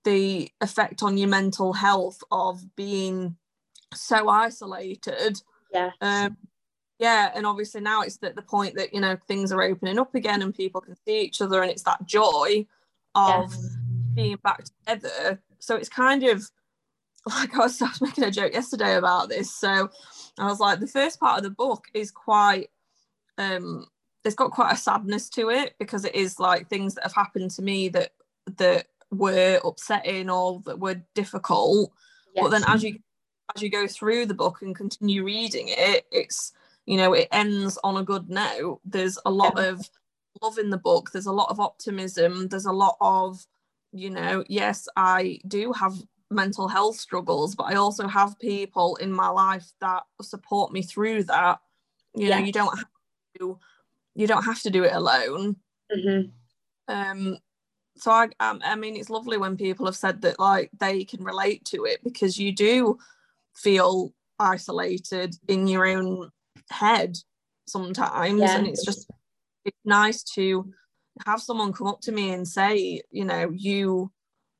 the 0.02 0.50
effect 0.62 1.00
on 1.04 1.16
your 1.16 1.28
mental 1.28 1.74
health 1.74 2.20
of 2.32 2.74
being 2.74 3.36
so 3.94 4.28
isolated. 4.28 5.40
Yeah. 5.72 5.92
Um, 6.00 6.36
yeah, 6.98 7.30
and 7.36 7.46
obviously 7.46 7.82
now 7.82 8.02
it's 8.02 8.18
at 8.24 8.34
the 8.34 8.42
point 8.42 8.74
that 8.74 8.92
you 8.92 9.00
know 9.00 9.16
things 9.28 9.52
are 9.52 9.62
opening 9.62 10.00
up 10.00 10.12
again 10.16 10.42
and 10.42 10.52
people 10.52 10.80
can 10.80 10.96
see 11.06 11.20
each 11.20 11.40
other, 11.40 11.62
and 11.62 11.70
it's 11.70 11.84
that 11.84 12.04
joy 12.04 12.66
of 13.14 13.52
yes. 13.52 13.76
Being 14.14 14.36
back 14.42 14.64
together. 14.64 15.40
So 15.58 15.76
it's 15.76 15.88
kind 15.88 16.24
of 16.24 16.42
like 17.26 17.54
I 17.54 17.58
was, 17.58 17.80
I 17.82 17.88
was 17.88 18.00
making 18.00 18.24
a 18.24 18.30
joke 18.30 18.52
yesterday 18.52 18.96
about 18.96 19.28
this. 19.28 19.54
So 19.54 19.90
I 20.38 20.46
was 20.46 20.60
like, 20.60 20.80
the 20.80 20.86
first 20.86 21.20
part 21.20 21.38
of 21.38 21.44
the 21.44 21.50
book 21.50 21.86
is 21.94 22.10
quite 22.10 22.70
um 23.38 23.86
it's 24.24 24.34
got 24.34 24.50
quite 24.50 24.72
a 24.72 24.76
sadness 24.76 25.30
to 25.30 25.48
it 25.48 25.74
because 25.78 26.04
it 26.04 26.14
is 26.14 26.38
like 26.38 26.68
things 26.68 26.94
that 26.94 27.04
have 27.04 27.14
happened 27.14 27.50
to 27.52 27.62
me 27.62 27.88
that 27.88 28.12
that 28.58 28.86
were 29.10 29.60
upsetting 29.64 30.30
or 30.30 30.62
that 30.66 30.78
were 30.78 31.02
difficult. 31.14 31.92
Yes. 32.34 32.42
But 32.42 32.50
then 32.50 32.64
as 32.66 32.82
you 32.82 32.98
as 33.54 33.62
you 33.62 33.70
go 33.70 33.86
through 33.86 34.26
the 34.26 34.34
book 34.34 34.62
and 34.62 34.74
continue 34.76 35.24
reading 35.24 35.66
it, 35.68 36.06
it's 36.12 36.52
you 36.86 36.96
know 36.96 37.12
it 37.12 37.28
ends 37.32 37.78
on 37.82 37.96
a 37.96 38.04
good 38.04 38.28
note. 38.28 38.80
There's 38.84 39.18
a 39.24 39.30
lot 39.30 39.54
yeah. 39.56 39.70
of 39.70 39.90
love 40.42 40.58
in 40.58 40.70
the 40.70 40.78
book. 40.78 41.10
There's 41.12 41.26
a 41.26 41.32
lot 41.32 41.50
of 41.50 41.60
optimism. 41.60 42.48
There's 42.48 42.66
a 42.66 42.72
lot 42.72 42.96
of 43.00 43.44
you 43.92 44.10
know 44.10 44.44
yes 44.48 44.88
I 44.96 45.40
do 45.46 45.72
have 45.72 45.94
mental 46.30 46.68
health 46.68 46.96
struggles, 46.96 47.54
but 47.54 47.64
I 47.64 47.74
also 47.74 48.06
have 48.06 48.38
people 48.38 48.96
in 48.96 49.12
my 49.12 49.28
life 49.28 49.66
that 49.80 50.04
support 50.22 50.72
me 50.72 50.82
through 50.82 51.24
that. 51.24 51.58
You 52.14 52.30
know, 52.30 52.38
you 52.38 52.52
don't 52.52 52.76
have 52.76 52.88
to 53.38 53.58
you 54.14 54.26
don't 54.26 54.44
have 54.44 54.62
to 54.62 54.70
do 54.70 54.84
it 54.84 54.92
alone. 54.92 55.56
Mm-hmm. 55.92 56.30
Um, 56.92 57.38
so 57.96 58.10
I, 58.10 58.28
um, 58.40 58.60
I 58.64 58.76
mean, 58.76 58.96
it's 58.96 59.10
lovely 59.10 59.38
when 59.38 59.56
people 59.56 59.86
have 59.86 59.96
said 59.96 60.22
that 60.22 60.38
like 60.38 60.70
they 60.78 61.04
can 61.04 61.22
relate 61.22 61.64
to 61.66 61.84
it 61.84 62.02
because 62.02 62.38
you 62.38 62.52
do 62.52 62.98
feel 63.54 64.12
isolated 64.38 65.36
in 65.48 65.66
your 65.66 65.86
own 65.86 66.30
head 66.70 67.18
sometimes, 67.66 68.40
yeah. 68.40 68.56
and 68.56 68.66
it's 68.66 68.84
just 68.84 69.10
it's 69.64 69.76
nice 69.84 70.22
to 70.22 70.72
have 71.26 71.40
someone 71.40 71.72
come 71.72 71.86
up 71.86 72.00
to 72.02 72.12
me 72.12 72.32
and 72.32 72.46
say, 72.46 73.02
you 73.10 73.24
know, 73.24 73.50
you 73.52 74.12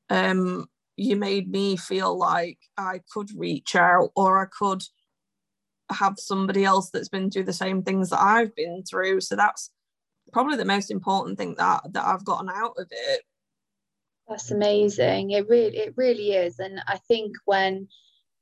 um 0.09 0.67
you 0.97 1.15
made 1.15 1.49
me 1.49 1.77
feel 1.77 2.17
like 2.17 2.59
I 2.77 3.01
could 3.11 3.29
reach 3.35 3.75
out 3.75 4.09
or 4.15 4.41
I 4.41 4.45
could 4.45 4.83
have 5.89 6.15
somebody 6.17 6.63
else 6.63 6.89
that's 6.89 7.09
been 7.09 7.29
through 7.29 7.45
the 7.45 7.53
same 7.53 7.83
things 7.83 8.09
that 8.09 8.21
I've 8.21 8.55
been 8.55 8.83
through. 8.83 9.21
So 9.21 9.35
that's 9.35 9.71
probably 10.31 10.57
the 10.57 10.65
most 10.65 10.91
important 10.91 11.37
thing 11.37 11.55
that 11.57 11.81
that 11.93 12.05
I've 12.05 12.25
gotten 12.25 12.49
out 12.49 12.73
of 12.77 12.87
it. 12.91 13.21
That's 14.27 14.51
amazing. 14.51 15.31
It 15.31 15.47
really 15.47 15.77
it 15.77 15.93
really 15.97 16.31
is. 16.31 16.59
And 16.59 16.81
I 16.87 16.97
think 17.07 17.35
when 17.45 17.87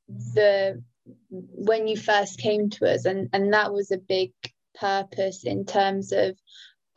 the 0.09 0.83
when 1.29 1.87
you 1.87 1.97
first 1.97 2.39
came 2.39 2.69
to 2.69 2.93
us 2.93 3.05
and 3.05 3.29
and 3.33 3.53
that 3.53 3.73
was 3.73 3.91
a 3.91 3.97
big 3.97 4.31
purpose 4.75 5.43
in 5.45 5.65
terms 5.65 6.11
of 6.11 6.37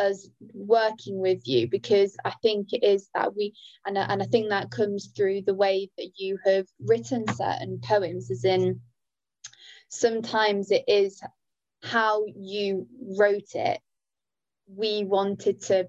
us 0.03 0.29
working 0.53 1.21
with 1.21 1.41
you 1.47 1.69
because 1.69 2.17
I 2.25 2.33
think 2.43 2.69
it 2.73 2.85
is 2.85 3.09
that 3.15 3.35
we 3.35 3.55
and, 3.87 3.97
and 3.97 4.23
I 4.23 4.27
think 4.27 4.49
that 4.49 4.71
comes 4.71 5.13
through 5.17 5.43
the 5.43 5.55
way 5.55 5.91
that 5.97 6.11
you 6.17 6.39
have 6.45 6.67
written 6.81 7.25
certain 7.29 7.81
poems 7.83 8.31
as 8.31 8.45
in 8.45 8.81
sometimes 9.89 10.71
it 10.71 10.85
is 10.89 11.23
how 11.83 12.25
you 12.37 12.87
wrote 13.19 13.55
it 13.55 13.81
we 14.67 15.05
wanted 15.05 15.61
to 15.63 15.89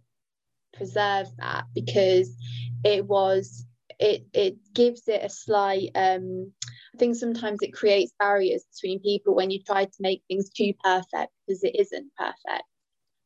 preserve 0.76 1.28
that 1.38 1.66
because 1.74 2.36
it 2.84 3.06
was 3.06 3.66
it 4.00 4.26
it 4.34 4.58
gives 4.74 5.08
it 5.08 5.24
a 5.24 5.30
slight 5.30 5.90
um 5.96 6.52
I 6.94 6.98
think 7.00 7.16
sometimes 7.16 7.60
it 7.62 7.74
creates 7.74 8.14
barriers 8.20 8.64
between 8.72 9.00
people 9.00 9.34
when 9.36 9.50
you 9.50 9.60
try 9.64 9.86
to 9.86 9.92
make 10.00 10.22
things 10.28 10.50
too 10.50 10.74
perfect 10.84 11.32
because 11.48 11.64
it 11.64 11.76
isn't 11.80 12.12
perfect 12.18 12.64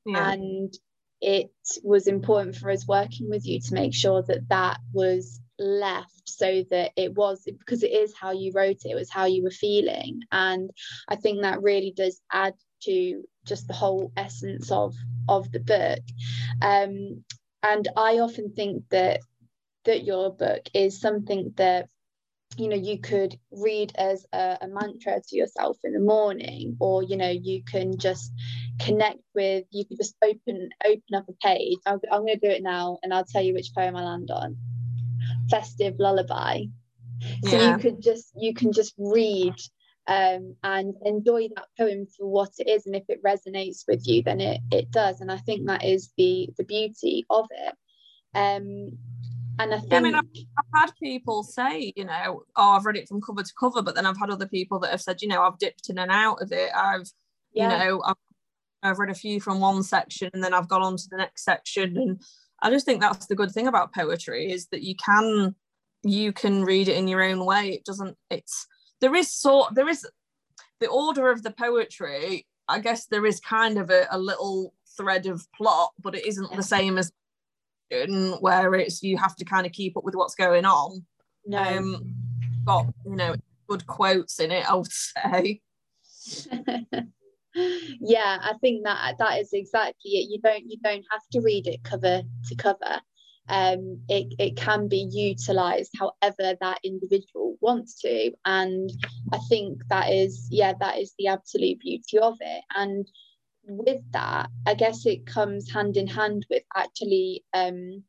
yeah. 0.07 0.31
and 0.31 0.73
it 1.21 1.51
was 1.83 2.07
important 2.07 2.55
for 2.55 2.69
us 2.69 2.87
working 2.87 3.29
with 3.29 3.45
you 3.45 3.59
to 3.59 3.73
make 3.73 3.93
sure 3.93 4.21
that 4.21 4.47
that 4.49 4.79
was 4.93 5.41
left 5.59 6.29
so 6.29 6.63
that 6.69 6.91
it 6.95 7.13
was 7.15 7.47
because 7.57 7.81
it 7.81 7.91
is 7.91 8.13
how 8.15 8.31
you 8.31 8.51
wrote 8.53 8.77
it 8.85 8.91
it 8.91 8.95
was 8.95 9.09
how 9.09 9.25
you 9.25 9.43
were 9.43 9.49
feeling 9.49 10.21
and 10.31 10.69
i 11.07 11.15
think 11.15 11.41
that 11.41 11.63
really 11.63 11.91
does 11.95 12.21
add 12.31 12.53
to 12.79 13.23
just 13.45 13.67
the 13.67 13.73
whole 13.73 14.11
essence 14.15 14.69
of 14.71 14.93
of 15.27 15.51
the 15.51 15.59
book 15.59 15.99
um, 16.61 17.23
and 17.63 17.87
i 17.97 18.19
often 18.19 18.51
think 18.53 18.83
that 18.89 19.21
that 19.85 20.03
your 20.03 20.31
book 20.31 20.61
is 20.75 20.99
something 21.01 21.51
that 21.57 21.87
you 22.55 22.67
know 22.67 22.75
you 22.75 22.99
could 22.99 23.37
read 23.51 23.91
as 23.97 24.25
a, 24.33 24.57
a, 24.61 24.67
mantra 24.67 25.19
to 25.27 25.35
yourself 25.35 25.77
in 25.83 25.93
the 25.93 25.99
morning 25.99 26.77
or 26.79 27.03
you 27.03 27.17
know 27.17 27.29
you 27.29 27.63
can 27.63 27.97
just 27.97 28.31
connect 28.79 29.19
with 29.34 29.65
you 29.72 29.86
could 29.86 29.98
just 29.98 30.15
open 30.24 30.69
open 30.86 31.15
up 31.15 31.27
a 31.29 31.34
page. 31.34 31.77
I'm, 31.86 32.00
I'm 32.12 32.22
going 32.22 32.39
to 32.39 32.48
do 32.48 32.53
it 32.53 32.63
now 32.63 33.00
and 33.03 33.13
i'll 33.13 33.25
tell 33.25 33.41
you 33.41 33.53
which 33.53 33.74
poem 33.74 33.96
i 33.96 34.03
land 34.03 34.29
on. 34.31 34.57
Festive 35.50 35.96
lullaby. 36.00 36.63
So 37.46 37.57
yeah. 37.57 37.72
you 37.72 37.77
could 37.81 38.01
just 38.01 38.31
you 38.39 38.53
can 38.53 38.72
just 38.72 38.93
read 38.98 39.55
um, 40.07 40.55
and 40.63 40.93
enjoy 41.03 41.50
that 41.55 41.65
poem 41.77 42.05
for 42.05 42.27
what 42.27 42.51
it 42.60 42.69
is 42.69 42.86
and 42.86 42.96
if 42.96 43.03
it 43.10 43.24
resonates 43.24 43.84
with 43.88 44.07
you 44.07 44.24
then 44.24 44.41
it 44.41 44.62
it 44.72 44.91
does. 44.91 45.22
And 45.22 45.31
i 45.31 45.38
think 45.38 45.67
that 45.67 45.84
is 45.84 46.12
the 46.17 46.50
the 46.57 46.63
beauty 46.63 47.25
of 47.29 47.48
it. 47.51 47.74
Um 48.36 48.98
and 49.60 49.74
I 49.74 49.79
think 49.79 49.93
I 49.93 50.00
mean 50.01 50.13
I've, 50.13 50.25
I've, 50.60 50.81
had 50.81 50.91
people 51.01 51.41
say 51.41 51.91
you 51.96 52.05
know 52.05 52.43
oh 52.55 52.72
I've 52.72 52.86
read 52.86 52.98
it 52.98 53.07
from 53.07 53.22
cover 53.22 53.41
to 53.41 53.53
cover 53.60 53.81
but 53.81 53.96
then 53.96 54.05
I've 54.05 54.19
had 54.19 54.29
other 54.29 54.48
people 54.48 54.77
that 54.79 54.91
have 54.91 55.01
said 55.01 55.22
you 55.22 55.27
know 55.27 55.41
I've 55.41 55.57
dipped 55.57 55.89
in 55.89 55.98
and 55.98 56.12
out 56.12 56.41
of 56.41 56.51
it. 56.51 56.69
I've 56.75 57.10
yeah. 57.53 57.63
you 57.63 57.89
know 57.89 58.01
I've, 58.05 58.15
I've 58.84 59.00
read 59.00 59.10
a 59.10 59.15
few 59.15 59.39
from 59.39 59.60
one 59.60 59.84
section 59.84 60.29
and 60.34 60.43
then 60.43 60.53
I've 60.53 60.67
gone 60.67 60.84
on 60.84 60.98
to 60.98 61.10
the 61.10 61.17
next 61.17 61.43
section 61.43 61.98
and 61.98 62.22
I 62.62 62.69
just 62.69 62.86
think 62.86 63.01
that's 63.01 63.27
the 63.27 63.36
good 63.36 63.51
thing 63.51 63.67
about 63.67 63.93
poetry 63.93 64.51
is 64.51 64.67
that 64.67 64.84
you 64.84 64.96
can 64.96 65.55
you 66.03 66.31
can 66.31 66.63
read 66.63 66.88
it 66.88 66.98
in 66.98 67.07
your 67.07 67.24
own 67.24 67.46
way. 67.46 67.69
It 67.69 67.86
doesn't. 67.86 68.17
It's 68.29 68.67
there 69.01 69.15
is 69.15 69.31
sort 69.31 69.75
there 69.75 69.89
is 69.89 70.07
the 70.79 70.88
order 70.88 71.29
of 71.29 71.43
the 71.43 71.51
poetry. 71.51 72.46
I 72.67 72.79
guess 72.79 73.05
there 73.05 73.25
is 73.25 73.39
kind 73.39 73.77
of 73.77 73.89
a, 73.89 74.07
a 74.12 74.19
little 74.19 74.74
thread 74.98 75.25
of 75.25 75.46
plot, 75.55 75.91
but 76.01 76.15
it 76.15 76.25
isn't 76.25 76.55
the 76.55 76.63
same 76.63 76.98
as 76.98 77.12
where 78.41 78.74
it's 78.74 79.01
you 79.01 79.17
have 79.17 79.36
to 79.38 79.46
kind 79.46 79.65
of 79.65 79.72
keep 79.72 79.96
up 79.96 80.03
with 80.03 80.15
what's 80.15 80.36
going 80.36 80.65
on. 80.65 81.05
No. 81.46 81.62
Um, 81.62 82.15
got 82.65 82.88
you 83.05 83.15
know 83.15 83.36
good 83.67 83.86
quotes 83.86 84.39
in 84.39 84.51
it. 84.51 84.69
I 84.69 84.75
would 84.75 84.91
say. 84.91 85.62
yeah 88.01 88.37
i 88.41 88.53
think 88.61 88.83
that 88.83 89.15
that 89.19 89.39
is 89.39 89.49
exactly 89.53 90.11
it. 90.11 90.29
You 90.29 90.39
don't 90.41 90.69
you 90.69 90.77
don't 90.83 91.05
have 91.11 91.21
to 91.33 91.41
read 91.41 91.67
it 91.67 91.83
cover 91.83 92.21
to 92.47 92.55
cover. 92.55 93.01
Um 93.49 94.01
it, 94.09 94.33
it 94.39 94.57
can 94.57 94.87
be 94.87 95.07
utilized 95.11 95.93
however 95.97 96.57
that 96.61 96.79
individual 96.83 97.57
wants 97.61 98.01
to. 98.01 98.31
And 98.45 98.89
i 99.33 99.39
think 99.49 99.81
that 99.89 100.11
is 100.11 100.47
yeah 100.51 100.73
that 100.79 100.97
is 100.99 101.13
the 101.17 101.27
absolute 101.27 101.79
beauty 101.79 102.19
of 102.19 102.37
it. 102.41 102.63
And 102.75 103.07
with 103.69 104.01
that 104.13 104.49
i 104.65 104.73
guess 104.73 105.05
it 105.05 105.25
comes 105.25 105.69
hand 105.69 105.97
in 105.97 106.07
hand 106.07 106.45
with 106.49 106.63
actually 106.75 107.43
um 107.53 108.03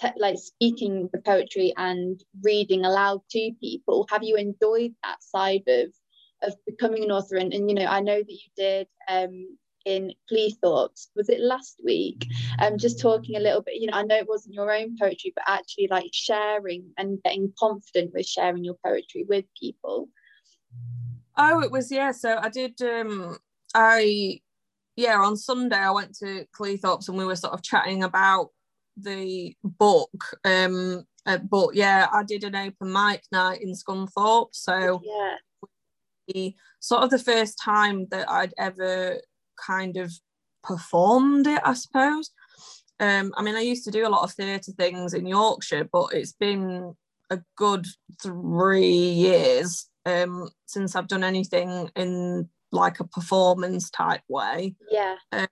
te- 0.00 0.08
like 0.18 0.38
speaking 0.38 1.08
the 1.12 1.20
poetry 1.20 1.72
and 1.76 2.20
reading 2.42 2.84
aloud 2.84 3.20
to 3.30 3.52
people. 3.60 4.06
Have 4.10 4.22
you 4.22 4.36
enjoyed 4.36 4.94
that 5.02 5.22
side 5.22 5.62
of 5.68 5.92
of 6.46 6.54
becoming 6.66 7.04
an 7.04 7.10
author. 7.10 7.36
And, 7.36 7.52
and 7.52 7.68
you 7.68 7.74
know 7.74 7.86
I 7.86 8.00
know 8.00 8.18
that 8.18 8.32
you 8.32 8.50
did 8.56 8.88
um 9.08 9.56
in 9.84 10.12
Cleethorpes 10.30 11.08
was 11.14 11.28
it 11.28 11.40
last 11.40 11.80
week? 11.84 12.26
Um 12.58 12.76
just 12.78 13.00
talking 13.00 13.36
a 13.36 13.40
little 13.40 13.62
bit 13.62 13.76
you 13.76 13.86
know 13.86 13.96
I 13.96 14.02
know 14.02 14.16
it 14.16 14.28
wasn't 14.28 14.54
your 14.54 14.72
own 14.72 14.96
poetry 14.98 15.32
but 15.34 15.44
actually 15.46 15.88
like 15.90 16.10
sharing 16.12 16.90
and 16.98 17.22
getting 17.22 17.52
confident 17.58 18.12
with 18.12 18.26
sharing 18.26 18.64
your 18.64 18.76
poetry 18.84 19.24
with 19.28 19.44
people. 19.58 20.08
Oh 21.36 21.60
it 21.62 21.70
was 21.70 21.90
yeah. 21.90 22.12
So 22.12 22.38
I 22.40 22.48
did 22.48 22.80
um 22.82 23.38
I 23.74 24.40
yeah 24.96 25.18
on 25.18 25.36
Sunday 25.36 25.76
I 25.76 25.90
went 25.90 26.16
to 26.16 26.46
Cleethorpes 26.58 27.08
and 27.08 27.18
we 27.18 27.26
were 27.26 27.36
sort 27.36 27.54
of 27.54 27.62
chatting 27.62 28.02
about 28.02 28.48
the 28.96 29.54
book 29.62 30.38
um 30.44 31.04
uh, 31.26 31.36
but 31.38 31.74
yeah 31.74 32.08
I 32.12 32.22
did 32.22 32.44
an 32.44 32.56
open 32.56 32.92
mic 32.92 33.22
night 33.30 33.60
in 33.62 33.72
Scunthorpe. 33.72 34.48
So 34.52 35.00
yeah 35.04 35.36
sort 36.80 37.02
of 37.02 37.10
the 37.10 37.18
first 37.18 37.58
time 37.62 38.06
that 38.10 38.30
I'd 38.30 38.54
ever 38.58 39.20
kind 39.64 39.96
of 39.96 40.12
performed 40.62 41.46
it, 41.46 41.60
I 41.64 41.74
suppose. 41.74 42.30
Um, 42.98 43.32
I 43.36 43.42
mean, 43.42 43.54
I 43.54 43.60
used 43.60 43.84
to 43.84 43.90
do 43.90 44.06
a 44.06 44.10
lot 44.10 44.24
of 44.24 44.32
theatre 44.32 44.72
things 44.72 45.14
in 45.14 45.26
Yorkshire, 45.26 45.88
but 45.92 46.12
it's 46.12 46.32
been 46.32 46.94
a 47.30 47.40
good 47.56 47.86
three 48.22 48.86
years 48.88 49.88
um, 50.06 50.48
since 50.66 50.96
I've 50.96 51.08
done 51.08 51.24
anything 51.24 51.90
in 51.96 52.48
like 52.72 53.00
a 53.00 53.06
performance 53.06 53.90
type 53.90 54.22
way. 54.28 54.74
Yeah. 54.90 55.16
Um, 55.32 55.46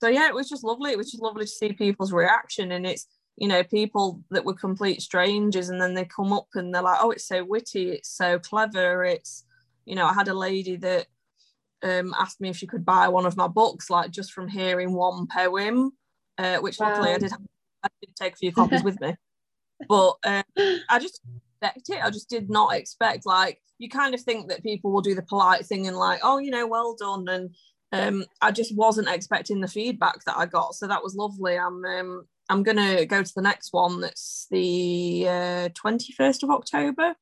so 0.00 0.08
yeah, 0.08 0.28
it 0.28 0.34
was 0.34 0.48
just 0.48 0.64
lovely. 0.64 0.92
It 0.92 0.98
was 0.98 1.10
just 1.10 1.22
lovely 1.22 1.44
to 1.44 1.50
see 1.50 1.72
people's 1.72 2.12
reaction, 2.12 2.72
and 2.72 2.86
it's 2.86 3.06
you 3.38 3.48
know 3.48 3.62
people 3.62 4.22
that 4.30 4.44
were 4.44 4.54
complete 4.54 5.00
strangers 5.00 5.68
and 5.68 5.80
then 5.80 5.94
they 5.94 6.04
come 6.04 6.32
up 6.32 6.48
and 6.54 6.74
they're 6.74 6.82
like 6.82 6.98
oh 7.00 7.12
it's 7.12 7.26
so 7.26 7.44
witty 7.44 7.90
it's 7.90 8.10
so 8.10 8.38
clever 8.38 9.04
it's 9.04 9.44
you 9.88 9.94
know 9.94 10.06
i 10.06 10.12
had 10.12 10.28
a 10.28 10.34
lady 10.34 10.76
that 10.76 11.06
um, 11.80 12.12
asked 12.18 12.40
me 12.40 12.48
if 12.48 12.56
she 12.56 12.66
could 12.66 12.84
buy 12.84 13.06
one 13.06 13.24
of 13.24 13.36
my 13.36 13.46
books 13.46 13.88
like 13.88 14.10
just 14.10 14.32
from 14.32 14.48
hearing 14.48 14.92
one 14.92 15.28
poem 15.28 15.92
uh, 16.38 16.58
which 16.58 16.78
wow. 16.78 16.88
luckily 16.88 17.12
i 17.12 17.18
did 17.18 17.32
i 17.84 17.88
did 18.02 18.16
take 18.16 18.34
a 18.34 18.36
few 18.36 18.52
copies 18.52 18.82
with 18.82 19.00
me 19.00 19.14
but 19.88 20.14
um, 20.24 20.42
i 20.88 20.98
just 20.98 21.20
expect 21.60 21.88
it 21.90 22.04
i 22.04 22.10
just 22.10 22.28
did 22.28 22.50
not 22.50 22.74
expect 22.74 23.26
like 23.26 23.60
you 23.78 23.88
kind 23.88 24.12
of 24.12 24.20
think 24.20 24.48
that 24.48 24.64
people 24.64 24.90
will 24.90 25.00
do 25.00 25.14
the 25.14 25.22
polite 25.22 25.64
thing 25.64 25.86
and 25.86 25.96
like 25.96 26.18
oh 26.24 26.38
you 26.38 26.50
know 26.50 26.66
well 26.66 26.96
done 26.98 27.28
and 27.28 27.54
um, 27.92 28.24
I 28.40 28.50
just 28.50 28.76
wasn't 28.76 29.08
expecting 29.08 29.60
the 29.60 29.68
feedback 29.68 30.22
that 30.24 30.36
I 30.36 30.46
got, 30.46 30.74
so 30.74 30.86
that 30.86 31.02
was 31.02 31.14
lovely. 31.14 31.58
I'm 31.58 31.84
um, 31.84 32.26
I'm 32.48 32.62
gonna 32.62 33.06
go 33.06 33.22
to 33.22 33.34
the 33.34 33.42
next 33.42 33.72
one. 33.72 34.00
That's 34.00 34.46
the 34.50 35.26
uh, 35.28 35.68
first 36.16 36.42
of 36.42 36.50
October. 36.50 37.14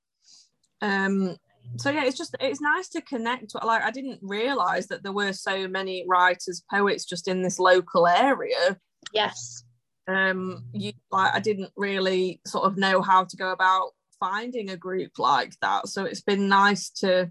Um, 0.82 1.37
so 1.76 1.90
yeah, 1.90 2.04
it's 2.04 2.16
just 2.16 2.37
it's 2.40 2.61
nice 2.61 2.88
to 2.90 3.00
connect. 3.02 3.54
Like 3.54 3.82
I 3.82 3.90
didn't 3.90 4.20
realize 4.23 4.87
that 4.88 5.02
there 5.02 5.12
were 5.12 5.32
so 5.32 5.68
many 5.68 6.04
writers, 6.08 6.62
poets 6.70 7.04
just 7.04 7.28
in 7.28 7.42
this 7.42 7.58
local 7.58 8.06
area. 8.06 8.78
Yes. 9.12 9.64
Um, 10.08 10.64
you 10.73 10.92
like 11.11 11.35
I 11.35 11.40
didn't 11.40 11.73
really 11.76 12.40
sort 12.46 12.64
of 12.64 12.76
know 12.76 13.02
how 13.02 13.25
to 13.25 13.37
go 13.37 13.50
about 13.52 13.90
finding 14.20 14.70
a 14.70 14.76
group 14.76 15.18
like 15.18 15.54
that. 15.61 15.88
So 15.88 16.04
it's 16.04 16.23
been 16.23 16.49
nice 16.49 16.90
to 17.00 17.30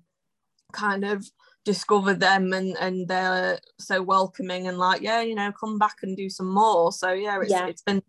kind 0.73 1.05
of 1.05 1.25
discover 1.63 2.13
them 2.13 2.53
and 2.53 2.77
and 2.77 3.07
they're 3.07 3.59
so 3.79 4.01
welcoming 4.01 4.67
and 4.67 4.77
like 4.77 5.01
yeah 5.01 5.21
you 5.21 5.33
know 5.33 5.51
come 5.59 5.79
back 5.79 5.95
and 6.03 6.15
do 6.15 6.29
some 6.29 6.47
more 6.47 6.91
so 6.91 7.11
yeah 7.11 7.41
it's, 7.41 7.49
yeah. 7.49 7.65
it's 7.65 7.81
been 7.81 8.03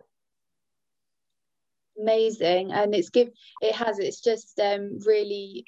amazing 1.99 2.71
and 2.73 2.95
it's 2.95 3.09
give 3.09 3.31
it 3.63 3.75
has 3.75 3.99
it's 3.99 4.21
just 4.21 4.61
um 4.61 4.99
really 5.07 5.65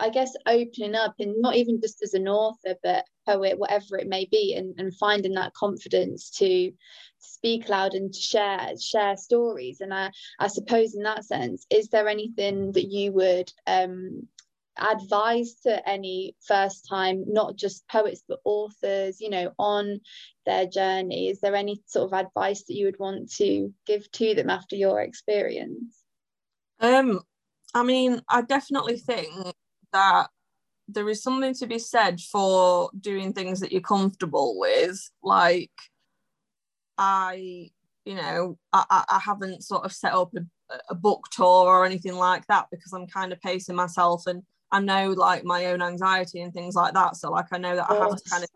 i 0.00 0.08
guess 0.08 0.32
opening 0.46 0.94
up 0.94 1.14
and 1.18 1.40
not 1.40 1.54
even 1.56 1.80
just 1.80 2.02
as 2.02 2.14
an 2.14 2.26
author 2.26 2.74
but 2.82 3.04
poet 3.26 3.58
whatever 3.58 3.96
it 3.98 4.08
may 4.08 4.26
be 4.30 4.54
and, 4.54 4.74
and 4.78 4.96
finding 4.96 5.34
that 5.34 5.54
confidence 5.54 6.30
to 6.30 6.72
speak 7.18 7.68
loud 7.68 7.94
and 7.94 8.12
to 8.12 8.20
share 8.20 8.72
share 8.80 9.16
stories. 9.16 9.80
And 9.80 9.94
i 9.94 10.10
i 10.38 10.48
suppose 10.48 10.94
in 10.94 11.02
that 11.02 11.24
sense 11.24 11.66
is 11.70 11.88
there 11.88 12.08
anything 12.08 12.72
that 12.72 12.90
you 12.90 13.12
would 13.12 13.52
um 13.66 14.26
advise 14.78 15.56
to 15.62 15.86
any 15.88 16.34
first 16.46 16.86
time 16.88 17.24
not 17.26 17.54
just 17.56 17.86
poets 17.88 18.22
but 18.26 18.38
authors 18.44 19.20
you 19.20 19.28
know 19.28 19.52
on 19.58 20.00
their 20.46 20.66
journey? 20.66 21.28
Is 21.28 21.40
there 21.40 21.54
any 21.54 21.82
sort 21.86 22.12
of 22.12 22.18
advice 22.18 22.64
that 22.64 22.74
you 22.74 22.86
would 22.86 22.98
want 22.98 23.30
to 23.32 23.72
give 23.86 24.10
to 24.12 24.34
them 24.34 24.48
after 24.48 24.76
your 24.76 25.00
experience? 25.02 26.02
Um 26.80 27.20
i 27.74 27.82
mean 27.84 28.20
i 28.28 28.42
definitely 28.42 28.96
think 28.96 29.54
that 29.92 30.28
there 30.88 31.08
is 31.08 31.22
something 31.22 31.54
to 31.54 31.66
be 31.66 31.78
said 31.78 32.20
for 32.20 32.90
doing 32.98 33.32
things 33.32 33.60
that 33.60 33.72
you're 33.72 33.80
comfortable 33.80 34.58
with 34.58 34.98
like 35.22 35.70
i 36.98 37.70
you 38.04 38.14
know 38.14 38.58
i, 38.72 39.04
I 39.08 39.20
haven't 39.24 39.62
sort 39.62 39.84
of 39.84 39.92
set 39.92 40.12
up 40.12 40.32
a, 40.36 40.74
a 40.90 40.94
book 40.94 41.28
tour 41.30 41.68
or 41.68 41.86
anything 41.86 42.14
like 42.14 42.46
that 42.48 42.66
because 42.70 42.92
i'm 42.92 43.06
kind 43.06 43.32
of 43.32 43.40
pacing 43.40 43.76
myself 43.76 44.26
and 44.26 44.42
I 44.72 44.80
know 44.80 45.10
like 45.10 45.44
my 45.44 45.66
own 45.66 45.82
anxiety 45.82 46.40
and 46.40 46.52
things 46.52 46.74
like 46.74 46.94
that. 46.94 47.16
So 47.16 47.30
like 47.30 47.46
I 47.52 47.58
know 47.58 47.76
that 47.76 47.90
I 47.90 47.94
have 47.94 48.16
to 48.16 48.30
kind 48.30 48.44
of 48.44 48.50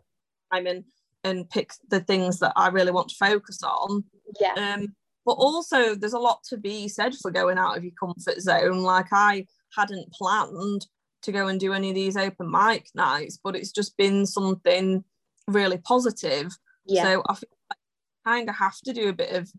time 0.51 0.67
and 0.67 0.83
and 1.23 1.49
pick 1.49 1.71
the 1.89 1.99
things 2.01 2.39
that 2.39 2.53
I 2.55 2.67
really 2.69 2.91
want 2.91 3.09
to 3.09 3.15
focus 3.15 3.61
on. 3.63 4.03
Yeah. 4.39 4.53
Um, 4.53 4.95
but 5.25 5.33
also 5.33 5.95
there's 5.95 6.13
a 6.13 6.19
lot 6.19 6.43
to 6.49 6.57
be 6.57 6.87
said 6.87 7.15
for 7.15 7.31
going 7.31 7.57
out 7.57 7.77
of 7.77 7.83
your 7.83 7.93
comfort 7.99 8.39
zone. 8.39 8.83
Like 8.83 9.07
I 9.11 9.47
hadn't 9.75 10.11
planned 10.13 10.85
to 11.25 11.31
go 11.31 11.47
and 11.47 11.59
do 11.59 11.73
any 11.73 11.89
of 11.89 11.95
these 11.95 12.17
open 12.17 12.49
mic 12.49 12.87
nights, 12.95 13.39
but 13.43 13.55
it's 13.55 13.71
just 13.71 13.97
been 13.97 14.25
something 14.25 15.03
really 15.47 15.77
positive. 15.77 16.51
Yeah. 16.85 17.03
So 17.03 17.23
I 17.27 17.35
feel 17.35 17.49
like 17.69 17.79
kind 18.25 18.49
of 18.49 18.55
have 18.55 18.79
to 18.85 18.93
do 18.93 19.09
a 19.09 19.13
bit 19.13 19.31
of 19.33 19.51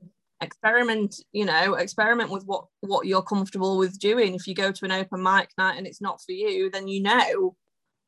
experiment 0.42 1.16
you 1.32 1.44
know 1.44 1.74
experiment 1.74 2.30
with 2.30 2.44
what 2.44 2.66
what 2.80 3.06
you're 3.06 3.22
comfortable 3.22 3.78
with 3.78 3.98
doing 3.98 4.34
if 4.34 4.46
you 4.46 4.54
go 4.54 4.70
to 4.70 4.84
an 4.84 4.92
open 4.92 5.22
mic 5.22 5.48
night 5.56 5.78
and 5.78 5.86
it's 5.86 6.02
not 6.02 6.20
for 6.20 6.32
you 6.32 6.70
then 6.70 6.86
you 6.86 7.02
know 7.02 7.56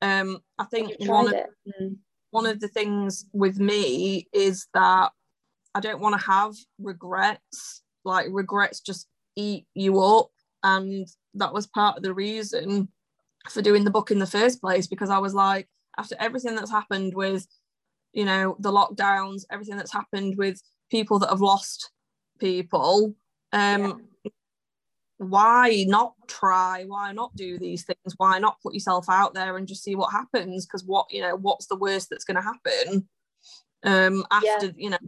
um 0.02 0.38
i 0.58 0.64
think 0.64 0.92
one 1.08 1.28
of, 1.28 1.32
mm. 1.32 1.96
one 2.30 2.44
of 2.44 2.60
the 2.60 2.68
things 2.68 3.24
with 3.32 3.58
me 3.58 4.28
is 4.34 4.66
that 4.74 5.10
i 5.74 5.80
don't 5.80 6.00
want 6.00 6.18
to 6.18 6.26
have 6.26 6.52
regrets 6.78 7.82
like 8.04 8.26
regrets 8.30 8.80
just 8.80 9.06
eat 9.36 9.66
you 9.74 9.98
up 9.98 10.28
and 10.62 11.08
that 11.32 11.54
was 11.54 11.66
part 11.66 11.96
of 11.96 12.02
the 12.02 12.12
reason 12.12 12.88
for 13.50 13.62
doing 13.62 13.84
the 13.84 13.90
book 13.90 14.10
in 14.10 14.18
the 14.18 14.26
first 14.26 14.60
place 14.60 14.86
because 14.86 15.10
i 15.10 15.18
was 15.18 15.34
like 15.34 15.68
after 15.98 16.16
everything 16.18 16.54
that's 16.54 16.70
happened 16.70 17.14
with 17.14 17.46
you 18.12 18.24
know 18.24 18.56
the 18.60 18.72
lockdowns 18.72 19.42
everything 19.50 19.76
that's 19.76 19.92
happened 19.92 20.36
with 20.36 20.60
people 20.90 21.18
that 21.18 21.30
have 21.30 21.40
lost 21.40 21.90
people 22.38 23.14
um 23.52 24.02
yeah. 24.24 24.30
why 25.18 25.84
not 25.88 26.14
try 26.26 26.84
why 26.86 27.12
not 27.12 27.34
do 27.36 27.58
these 27.58 27.84
things 27.84 28.14
why 28.16 28.38
not 28.38 28.60
put 28.62 28.74
yourself 28.74 29.06
out 29.08 29.34
there 29.34 29.56
and 29.56 29.68
just 29.68 29.82
see 29.82 29.94
what 29.94 30.12
happens 30.12 30.66
because 30.66 30.84
what 30.84 31.06
you 31.10 31.20
know 31.20 31.36
what's 31.36 31.66
the 31.66 31.76
worst 31.76 32.08
that's 32.10 32.24
going 32.24 32.36
to 32.36 32.42
happen 32.42 33.08
um 33.84 34.24
after 34.30 34.66
yeah. 34.66 34.72
you 34.76 34.90
know 34.90 34.98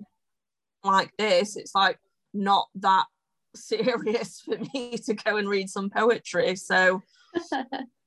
like 0.84 1.10
this 1.18 1.56
it's 1.56 1.74
like 1.74 1.98
not 2.32 2.68
that 2.74 3.04
serious 3.54 4.40
for 4.40 4.56
me 4.72 4.96
to 4.96 5.14
go 5.14 5.36
and 5.36 5.48
read 5.48 5.68
some 5.68 5.90
poetry 5.90 6.54
so 6.54 7.02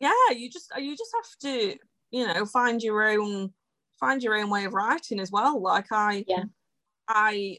yeah 0.00 0.10
you 0.34 0.50
just 0.50 0.70
you 0.78 0.96
just 0.96 1.14
have 1.14 1.50
to 1.50 1.76
you 2.10 2.26
know 2.26 2.44
find 2.46 2.82
your 2.82 3.02
own 3.10 3.52
find 3.98 4.22
your 4.22 4.36
own 4.36 4.50
way 4.50 4.64
of 4.64 4.74
writing 4.74 5.20
as 5.20 5.30
well 5.30 5.60
like 5.60 5.86
i 5.92 6.24
yeah 6.26 6.44
i 7.08 7.58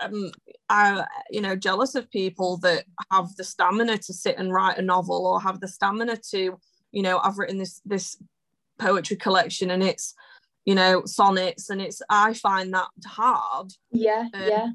um, 0.00 0.30
I, 0.68 1.04
you 1.30 1.40
know, 1.40 1.56
jealous 1.56 1.94
of 1.94 2.10
people 2.10 2.58
that 2.58 2.84
have 3.10 3.34
the 3.36 3.44
stamina 3.44 3.98
to 3.98 4.12
sit 4.12 4.36
and 4.38 4.52
write 4.52 4.78
a 4.78 4.82
novel 4.82 5.26
or 5.26 5.40
have 5.40 5.60
the 5.60 5.68
stamina 5.68 6.16
to, 6.30 6.58
you 6.92 7.02
know, 7.02 7.18
I've 7.18 7.38
written 7.38 7.58
this 7.58 7.80
this 7.84 8.16
poetry 8.78 9.16
collection 9.16 9.70
and 9.70 9.82
it's, 9.82 10.14
you 10.64 10.74
know, 10.74 11.02
sonnets 11.04 11.70
and 11.70 11.80
it's. 11.80 12.02
I 12.08 12.34
find 12.34 12.72
that 12.74 12.88
hard. 13.04 13.72
Yeah, 13.90 14.28
um, 14.34 14.42
yeah. 14.48 14.68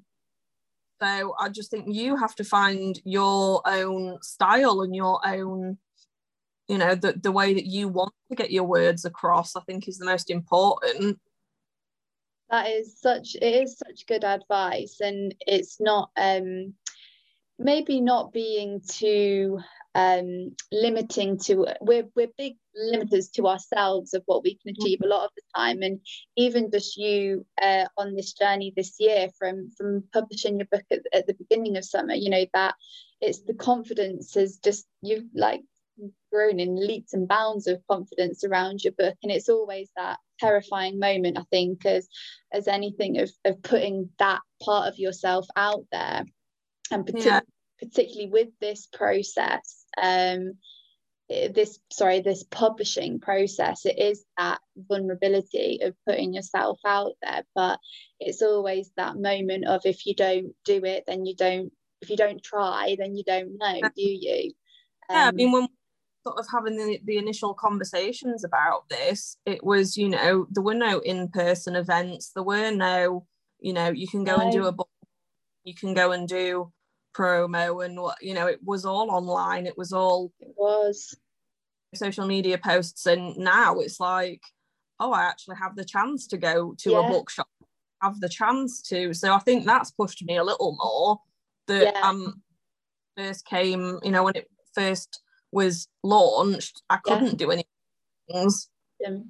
So 1.02 1.36
I 1.40 1.50
just 1.50 1.72
think 1.72 1.94
you 1.94 2.16
have 2.16 2.36
to 2.36 2.44
find 2.44 3.00
your 3.04 3.62
own 3.66 4.18
style 4.22 4.82
and 4.82 4.96
your 4.96 5.20
own, 5.26 5.78
you 6.68 6.78
know, 6.78 6.96
the 6.96 7.14
the 7.14 7.32
way 7.32 7.54
that 7.54 7.66
you 7.66 7.88
want 7.88 8.14
to 8.30 8.36
get 8.36 8.52
your 8.52 8.64
words 8.64 9.06
across. 9.06 9.56
I 9.56 9.62
think 9.62 9.88
is 9.88 9.98
the 9.98 10.06
most 10.06 10.30
important 10.30 11.20
that 12.50 12.70
is 12.70 13.00
such 13.00 13.36
it 13.36 13.64
is 13.64 13.78
such 13.78 14.06
good 14.08 14.24
advice 14.24 14.98
and 15.02 15.34
it's 15.42 15.80
not 15.80 16.10
um 16.18 16.74
maybe 17.58 18.02
not 18.02 18.34
being 18.34 18.82
too 18.88 19.60
um 19.96 20.56
limiting 20.72 21.38
to 21.38 21.66
we're 21.82 22.08
we're 22.16 22.28
big 22.38 22.56
limiters 22.92 23.32
to 23.32 23.48
ourselves 23.48 24.14
of 24.14 24.22
what 24.26 24.44
we 24.44 24.58
can 24.58 24.76
achieve 24.78 25.00
a 25.02 25.08
lot 25.08 25.24
of 25.24 25.32
the 25.36 25.42
time 25.56 25.82
and 25.82 26.02
even 26.36 26.70
just 26.70 26.98
you 26.98 27.46
uh, 27.62 27.86
on 27.98 28.14
this 28.14 28.34
journey 28.34 28.74
this 28.76 28.98
year 29.00 29.30
from 29.40 29.70
from 29.78 30.04
publishing 30.12 30.60
your 30.60 30.68
book 30.70 30.84
at, 30.92 31.00
at 31.14 31.26
the 31.28 31.34
beginning 31.36 31.78
of 31.78 31.86
summer 31.86 32.14
you 32.14 32.30
know 32.30 32.46
that 32.54 32.76
it's 33.22 33.40
the 33.44 33.54
confidence 33.54 34.36
is 34.36 34.58
just 34.58 34.86
you've 35.02 35.24
like 35.34 35.62
grown 36.36 36.60
in 36.60 36.76
leaps 36.76 37.14
and 37.14 37.28
bounds 37.28 37.68
of 37.68 37.82
confidence 37.90 38.44
around 38.44 38.84
your 38.84 38.94
book. 38.94 39.16
And 39.24 39.32
it's 39.32 39.50
always 39.50 39.90
that 39.96 40.18
terrifying 40.40 41.00
moment 41.00 41.38
i 41.38 41.44
think 41.50 41.86
as 41.86 42.10
as 42.52 42.68
anything 42.68 43.20
of, 43.20 43.32
of 43.46 43.64
putting 43.64 44.10
that 44.20 44.42
part 44.62 44.90
of 44.90 45.00
yourself 45.00 45.48
out 45.56 45.86
there. 45.92 46.26
And 46.92 47.06
partic- 47.06 47.26
yeah. 47.26 47.40
particularly 47.80 48.30
with 48.30 48.50
this 48.60 48.88
process 48.92 49.86
um 50.02 50.54
this 51.30 51.80
sorry 51.92 52.22
this 52.22 52.44
publishing 52.44 53.20
process 53.20 53.86
it 53.86 53.98
is 53.98 54.24
that 54.38 54.60
vulnerability 54.78 55.80
of 55.82 55.96
putting 56.06 56.34
yourself 56.34 56.80
out 56.86 57.14
there. 57.22 57.44
But 57.56 57.80
it's 58.20 58.42
always 58.42 58.92
that 58.98 59.16
moment 59.18 59.66
of 59.66 59.82
if 59.86 60.06
you 60.06 60.16
don't 60.16 60.54
do 60.66 60.84
it 60.84 61.06
then 61.08 61.26
you 61.26 61.36
don't 61.36 61.72
if 62.02 62.10
you 62.10 62.18
don't 62.18 62.44
try 62.44 62.98
then 63.00 63.16
you 63.16 63.24
don't 63.24 63.58
know 63.58 63.80
do 63.96 64.04
you? 64.04 64.52
Um, 65.10 65.16
yeah 65.16 65.28
i 65.28 65.32
mean 65.32 65.48
um, 65.48 65.54
when 65.54 65.68
sort 66.26 66.40
of 66.40 66.48
having 66.52 66.76
the, 66.76 67.00
the 67.06 67.18
initial 67.18 67.54
conversations 67.54 68.44
about 68.44 68.90
this, 68.90 69.38
it 69.46 69.64
was, 69.64 69.96
you 69.96 70.10
know, 70.10 70.48
there 70.50 70.64
were 70.64 70.74
no 70.74 71.00
in-person 71.00 71.76
events. 71.76 72.32
There 72.32 72.44
were 72.44 72.72
no, 72.72 73.26
you 73.60 73.74
know, 73.74 73.90
you 73.90 74.08
can 74.08 74.24
go 74.24 74.38
and 74.38 74.52
do 74.52 74.66
a 74.66 74.72
book, 74.72 74.90
you 75.64 75.76
can 75.76 75.94
go 75.94 76.12
and 76.14 76.28
do 76.28 76.72
promo 77.16 77.86
and 77.86 78.02
what, 78.02 78.22
you 78.22 78.34
know, 78.34 78.48
it 78.48 78.60
was 78.64 78.86
all 78.86 79.12
online. 79.12 79.68
It 79.68 79.78
was 79.78 79.94
all 79.94 80.32
it 80.40 80.54
was 80.58 81.16
social 81.94 82.26
media 82.26 82.58
posts. 82.58 83.06
And 83.06 83.38
now 83.38 83.80
it's 83.80 84.00
like, 84.00 84.42
oh, 85.00 85.14
I 85.14 85.24
actually 85.24 85.58
have 85.58 85.76
the 85.76 85.86
chance 85.86 86.28
to 86.28 86.38
go 86.38 86.74
to 86.80 86.92
yeah. 86.92 87.08
a 87.08 87.12
bookshop, 87.12 87.48
have 88.02 88.20
the 88.20 88.30
chance 88.30 88.82
to. 88.84 89.14
So 89.14 89.34
I 89.34 89.40
think 89.40 89.66
that's 89.66 89.92
pushed 89.92 90.24
me 90.26 90.38
a 90.38 90.44
little 90.44 90.76
more. 90.84 91.20
That 91.68 91.94
Yeah. 91.94 92.10
um 92.10 92.42
first 93.16 93.46
came, 93.46 94.00
you 94.04 94.12
know, 94.12 94.24
when 94.24 94.36
it 94.36 94.50
first 94.74 95.22
was 95.56 95.88
launched, 96.04 96.84
I 96.90 96.98
couldn't 96.98 97.38
do 97.38 97.50
any 97.50 97.66
things. 98.30 98.70
Um, 99.08 99.30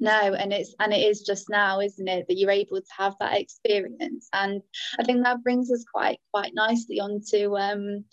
no 0.00 0.34
and 0.34 0.52
it's 0.52 0.74
and 0.80 0.92
it 0.92 1.00
is 1.00 1.22
just 1.22 1.48
now 1.48 1.80
isn't 1.80 2.08
it 2.08 2.26
that 2.28 2.36
you're 2.36 2.50
able 2.50 2.80
to 2.80 2.94
have 2.96 3.14
that 3.20 3.40
experience. 3.40 4.28
And 4.32 4.62
i 4.98 5.04
think 5.04 5.24
that 5.24 5.42
brings 5.42 5.70
us 5.70 5.84
quite 5.92 6.20
quite 6.32 6.52
nicely 6.54 7.00
onto 7.00 7.56
um 7.56 8.04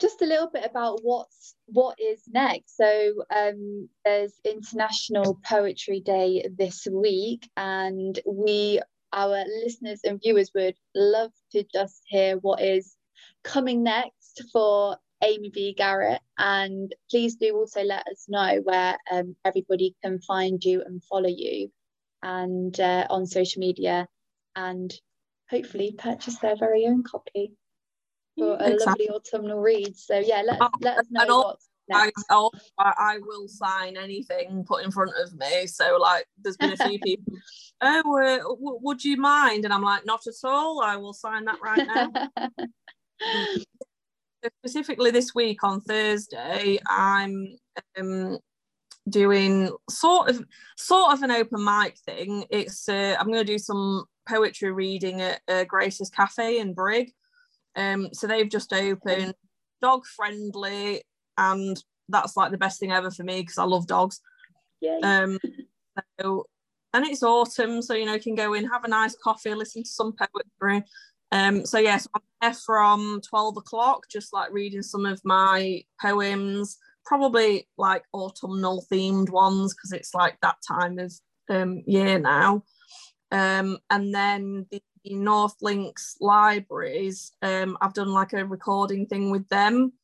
just 0.00 0.22
a 0.22 0.26
little 0.26 0.50
bit 0.52 0.64
about 0.68 1.00
what's 1.02 1.54
what 1.66 1.96
is 2.00 2.22
next. 2.28 2.76
So 2.76 3.24
um 3.34 3.88
there's 4.04 4.34
international 4.44 5.38
poetry 5.44 6.00
day 6.00 6.48
this 6.56 6.86
week 6.90 7.48
and 7.56 8.18
we 8.26 8.80
our 9.12 9.44
listeners 9.64 10.00
and 10.04 10.20
viewers 10.22 10.50
would 10.54 10.76
love 10.94 11.32
to 11.52 11.64
just 11.72 12.02
hear 12.06 12.36
what 12.38 12.62
is 12.62 12.96
coming 13.44 13.82
next 13.82 14.44
for 14.52 14.96
Amy 15.22 15.50
B. 15.50 15.74
Garrett. 15.76 16.20
And 16.38 16.94
please 17.10 17.36
do 17.36 17.56
also 17.56 17.82
let 17.82 18.06
us 18.08 18.26
know 18.28 18.60
where 18.64 18.96
um, 19.10 19.36
everybody 19.44 19.94
can 20.02 20.20
find 20.20 20.62
you 20.64 20.82
and 20.84 21.02
follow 21.04 21.28
you 21.28 21.70
and 22.22 22.78
uh, 22.78 23.06
on 23.10 23.26
social 23.26 23.60
media 23.60 24.08
and 24.56 24.92
hopefully 25.50 25.94
purchase 25.96 26.38
their 26.38 26.56
very 26.56 26.86
own 26.86 27.02
copy 27.02 27.52
for 28.38 28.56
a 28.60 28.70
Exactly. 28.70 28.86
lovely 28.86 29.10
autumnal 29.10 29.60
read. 29.60 29.96
So 29.96 30.18
yeah, 30.18 30.42
let 30.44 30.62
us 30.62 30.70
let 30.80 30.98
us 30.98 31.06
know 31.10 31.38
what's 31.38 31.68
I, 31.92 32.04
next. 32.06 32.24
I, 32.30 32.48
I 32.78 33.18
will 33.18 33.48
sign 33.48 33.96
anything 33.96 34.64
put 34.66 34.84
in 34.84 34.90
front 34.90 35.12
of 35.20 35.34
me. 35.34 35.66
So, 35.66 35.98
like, 36.00 36.26
there's 36.42 36.56
been 36.56 36.72
a 36.72 36.76
few 36.76 36.98
people, 37.02 37.34
oh, 37.80 38.18
uh, 38.18 38.38
w- 38.38 38.78
would 38.82 39.04
you 39.04 39.16
mind? 39.16 39.64
And 39.64 39.74
I'm 39.74 39.82
like, 39.82 40.06
not 40.06 40.26
at 40.26 40.34
all. 40.44 40.80
I 40.80 40.96
will 40.96 41.12
sign 41.12 41.44
that 41.46 41.60
right 41.62 41.86
now. 41.86 42.12
Specifically 44.44 45.10
this 45.10 45.34
week 45.34 45.62
on 45.62 45.80
Thursday, 45.80 46.78
I'm 46.88 47.56
um, 47.98 48.38
doing 49.08 49.70
sort 49.88 50.30
of 50.30 50.44
sort 50.76 51.12
of 51.12 51.22
an 51.22 51.30
open 51.30 51.64
mic 51.64 51.96
thing. 52.04 52.44
It's 52.50 52.88
uh, 52.88 53.16
I'm 53.18 53.26
going 53.26 53.44
to 53.44 53.52
do 53.52 53.58
some 53.58 54.04
poetry 54.28 54.72
reading 54.72 55.20
at 55.20 55.40
uh, 55.48 55.64
Grace's 55.64 56.10
Cafe 56.10 56.58
in 56.58 56.74
Brigg. 56.74 57.12
Um, 57.76 58.08
so 58.12 58.26
they've 58.26 58.48
just 58.48 58.72
opened, 58.72 59.34
dog 59.80 60.04
friendly, 60.06 61.02
and 61.38 61.82
that's 62.08 62.36
like 62.36 62.50
the 62.50 62.58
best 62.58 62.80
thing 62.80 62.92
ever 62.92 63.10
for 63.10 63.22
me 63.22 63.40
because 63.40 63.58
I 63.58 63.64
love 63.64 63.86
dogs. 63.86 64.20
Yay. 64.80 65.00
Um, 65.02 65.38
so, 66.20 66.46
and 66.92 67.06
it's 67.06 67.22
autumn, 67.22 67.80
so 67.80 67.94
you 67.94 68.06
know 68.06 68.14
you 68.14 68.20
can 68.20 68.34
go 68.34 68.54
in, 68.54 68.68
have 68.68 68.84
a 68.84 68.88
nice 68.88 69.16
coffee, 69.16 69.54
listen 69.54 69.84
to 69.84 69.88
some 69.88 70.14
poetry. 70.14 70.84
Um, 71.32 71.66
so 71.66 71.78
yes, 71.78 72.06
I'm 72.14 72.22
there 72.40 72.54
from 72.54 73.20
twelve 73.28 73.56
o'clock, 73.56 74.04
just 74.10 74.32
like 74.32 74.52
reading 74.52 74.82
some 74.82 75.06
of 75.06 75.20
my 75.24 75.82
poems, 76.00 76.78
probably 77.04 77.66
like 77.78 78.04
autumnal 78.14 78.86
themed 78.92 79.30
ones 79.30 79.74
because 79.74 79.92
it's 79.92 80.14
like 80.14 80.38
that 80.42 80.56
time 80.68 80.98
of 80.98 81.12
um, 81.48 81.82
year 81.86 82.18
now. 82.18 82.62
Um, 83.30 83.78
and 83.88 84.14
then 84.14 84.66
the 84.70 84.82
North 85.06 85.56
Lincs 85.64 86.16
libraries, 86.20 87.32
um, 87.40 87.78
I've 87.80 87.94
done 87.94 88.12
like 88.12 88.34
a 88.34 88.44
recording 88.44 89.06
thing 89.06 89.30
with 89.30 89.48
them. 89.48 89.94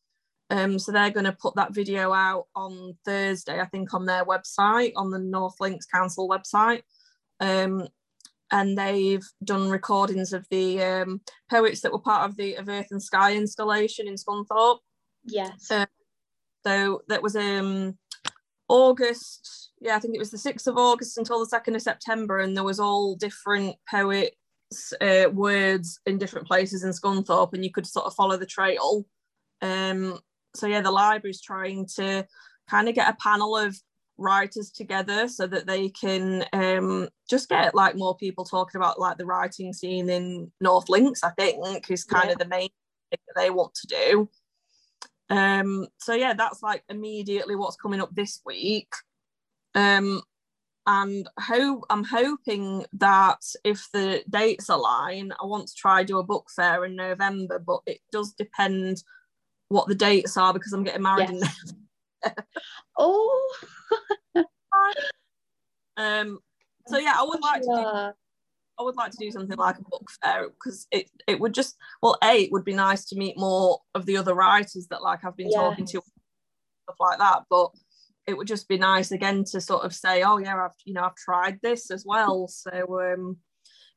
Um, 0.51 0.79
so 0.79 0.93
they're 0.93 1.11
going 1.11 1.27
to 1.27 1.33
put 1.33 1.57
that 1.57 1.75
video 1.75 2.15
out 2.15 2.47
on 2.57 2.97
Thursday, 3.05 3.61
I 3.61 3.67
think, 3.67 3.93
on 3.93 4.07
their 4.07 4.25
website, 4.25 4.93
on 4.97 5.11
the 5.11 5.19
North 5.19 5.57
Lincs 5.61 5.85
Council 5.93 6.27
website. 6.27 6.83
Um, 7.39 7.87
and 8.51 8.77
they've 8.79 9.25
done 9.45 9.69
recordings 9.69 10.33
of 10.33 10.47
the 10.51 10.83
um, 10.83 11.21
poets 11.51 11.81
that 11.81 11.93
were 11.93 11.99
part 11.99 12.29
of 12.29 12.37
the 12.37 12.55
Of 12.55 12.69
Earth 12.69 12.89
and 12.91 13.03
Sky 13.03 13.35
installation 13.35 14.09
in 14.09 14.15
Scunthorpe. 14.15 14.79
yes. 15.25 15.71
uh, 15.71 15.87
So 16.67 17.03
that 17.09 17.23
was 17.23 17.37
um, 17.37 17.99
August, 18.69 19.71
yeah, 19.81 19.97
I 19.97 19.99
think 19.99 20.15
it 20.15 20.19
was 20.19 20.31
the 20.31 20.39
6th 20.39 20.67
of 20.67 20.77
August 20.77 21.19
until 21.19 21.45
the 21.45 21.57
2nd 21.57 21.75
of 21.75 21.83
September, 21.83 22.39
and 22.39 22.57
there 22.57 22.65
was 22.65 22.81
all 22.81 23.17
different 23.17 23.77
poets' 23.91 24.33
uh, 25.01 25.27
words 25.33 26.01
in 26.07 26.19
different 26.19 26.47
places 26.47 26.85
in 26.85 26.91
Scunthorpe, 26.91 27.55
and 27.55 27.65
you 27.65 27.71
could 27.71 27.87
sort 27.87 28.07
of 28.07 28.15
follow 28.15 28.37
the 28.37 28.47
trail. 28.47 29.07
Um, 29.63 30.19
so 30.55 30.67
yeah, 30.67 30.81
the 30.81 30.91
library's 30.91 31.43
trying 31.43 31.87
to 31.97 32.27
kind 32.69 32.89
of 32.89 32.95
get 32.95 33.09
a 33.09 33.17
panel 33.23 33.57
of 33.57 33.77
writers 34.19 34.71
together 34.71 35.29
so 35.29 35.47
that 35.47 35.67
they 35.67 35.89
can 35.89 36.45
um, 36.53 37.09
just 37.31 37.49
get 37.49 37.75
like 37.75 37.97
more 37.97 38.17
people 38.17 38.45
talking 38.45 38.79
about 38.81 39.01
like 39.01 39.17
the 39.17 39.27
writing 39.27 39.73
scene 39.73 40.11
in 40.11 40.51
North 40.61 40.87
Lincs. 40.89 41.21
I 41.23 41.31
think 41.31 41.91
is 41.91 42.05
kind 42.05 42.27
Yeah. 42.27 42.33
of 42.33 42.39
the 42.39 42.49
main 42.49 42.69
thing 43.11 43.21
that 43.29 43.41
they 43.41 43.51
want 43.51 43.75
to 43.75 43.87
do. 43.87 44.29
Um, 45.31 45.87
so 45.99 46.15
yeah, 46.15 46.35
that's 46.35 46.63
like 46.63 46.85
immediately 46.89 47.55
what's 47.55 47.77
coming 47.77 48.01
up 48.01 48.15
this 48.15 48.41
week. 48.45 48.93
Um, 49.75 50.23
and 50.87 51.29
ho- 51.39 51.85
I'm 51.91 52.05
hoping 52.05 52.87
that 52.95 53.43
if 53.63 53.89
the 53.93 54.23
dates 54.31 54.71
align, 54.71 55.33
I 55.33 55.45
want 55.45 55.69
to 55.69 55.75
try 55.75 56.03
do 56.03 56.19
a 56.19 56.25
book 56.25 56.47
fair 56.55 56.87
in 56.87 56.97
November, 56.97 57.59
but 57.59 57.81
it 57.87 58.01
does 58.11 58.33
depend 58.33 59.03
what 59.69 59.87
the 59.87 59.95
dates 59.95 60.39
are 60.39 60.55
because 60.55 60.73
I'm 60.73 60.85
getting 60.85 61.03
married 61.03 61.29
in 61.29 61.41
Oh, 63.01 63.57
um 65.97 66.39
so 66.87 66.99
yeah 66.99 67.15
I 67.17 67.23
would 67.23 67.41
like 67.41 67.63
to 67.63 67.67
do. 67.67 68.13
I 68.81 68.85
would 68.85 68.97
like 68.97 69.11
to 69.11 69.17
do 69.19 69.31
something 69.31 69.57
like 69.57 69.79
a 69.79 69.83
book 69.83 70.09
fair 70.23 70.49
because 70.49 70.87
it 70.91 71.11
it 71.27 71.41
would 71.41 71.53
just 71.53 71.77
well 72.03 72.17
a 72.23 72.45
it 72.45 72.53
would 72.53 72.65
be 72.65 72.75
nice 72.75 73.05
to 73.07 73.17
meet 73.17 73.37
more 73.37 73.81
of 73.95 74.07
the 74.07 74.17
other 74.17 74.35
writers 74.35 74.87
that 74.91 75.03
like 75.03 75.25
I've 75.25 75.37
been 75.37 75.51
talking 75.51 75.85
to 75.87 76.03
stuff 76.85 76.97
like 77.01 77.19
that 77.19 77.43
but 77.51 77.71
it 78.27 78.37
would 78.37 78.47
just 78.47 78.69
be 78.69 78.79
nice 78.79 79.11
again 79.11 79.43
to 79.53 79.61
sort 79.61 79.85
of 79.85 79.95
say 79.95 80.23
oh 80.23 80.39
yeah 80.39 80.65
I've 80.65 80.77
you 80.85 80.95
know 80.95 81.03
I've 81.03 81.17
tried 81.17 81.59
this 81.63 81.91
as 81.91 82.05
well. 82.07 82.47
So 82.47 82.71
um 83.01 83.39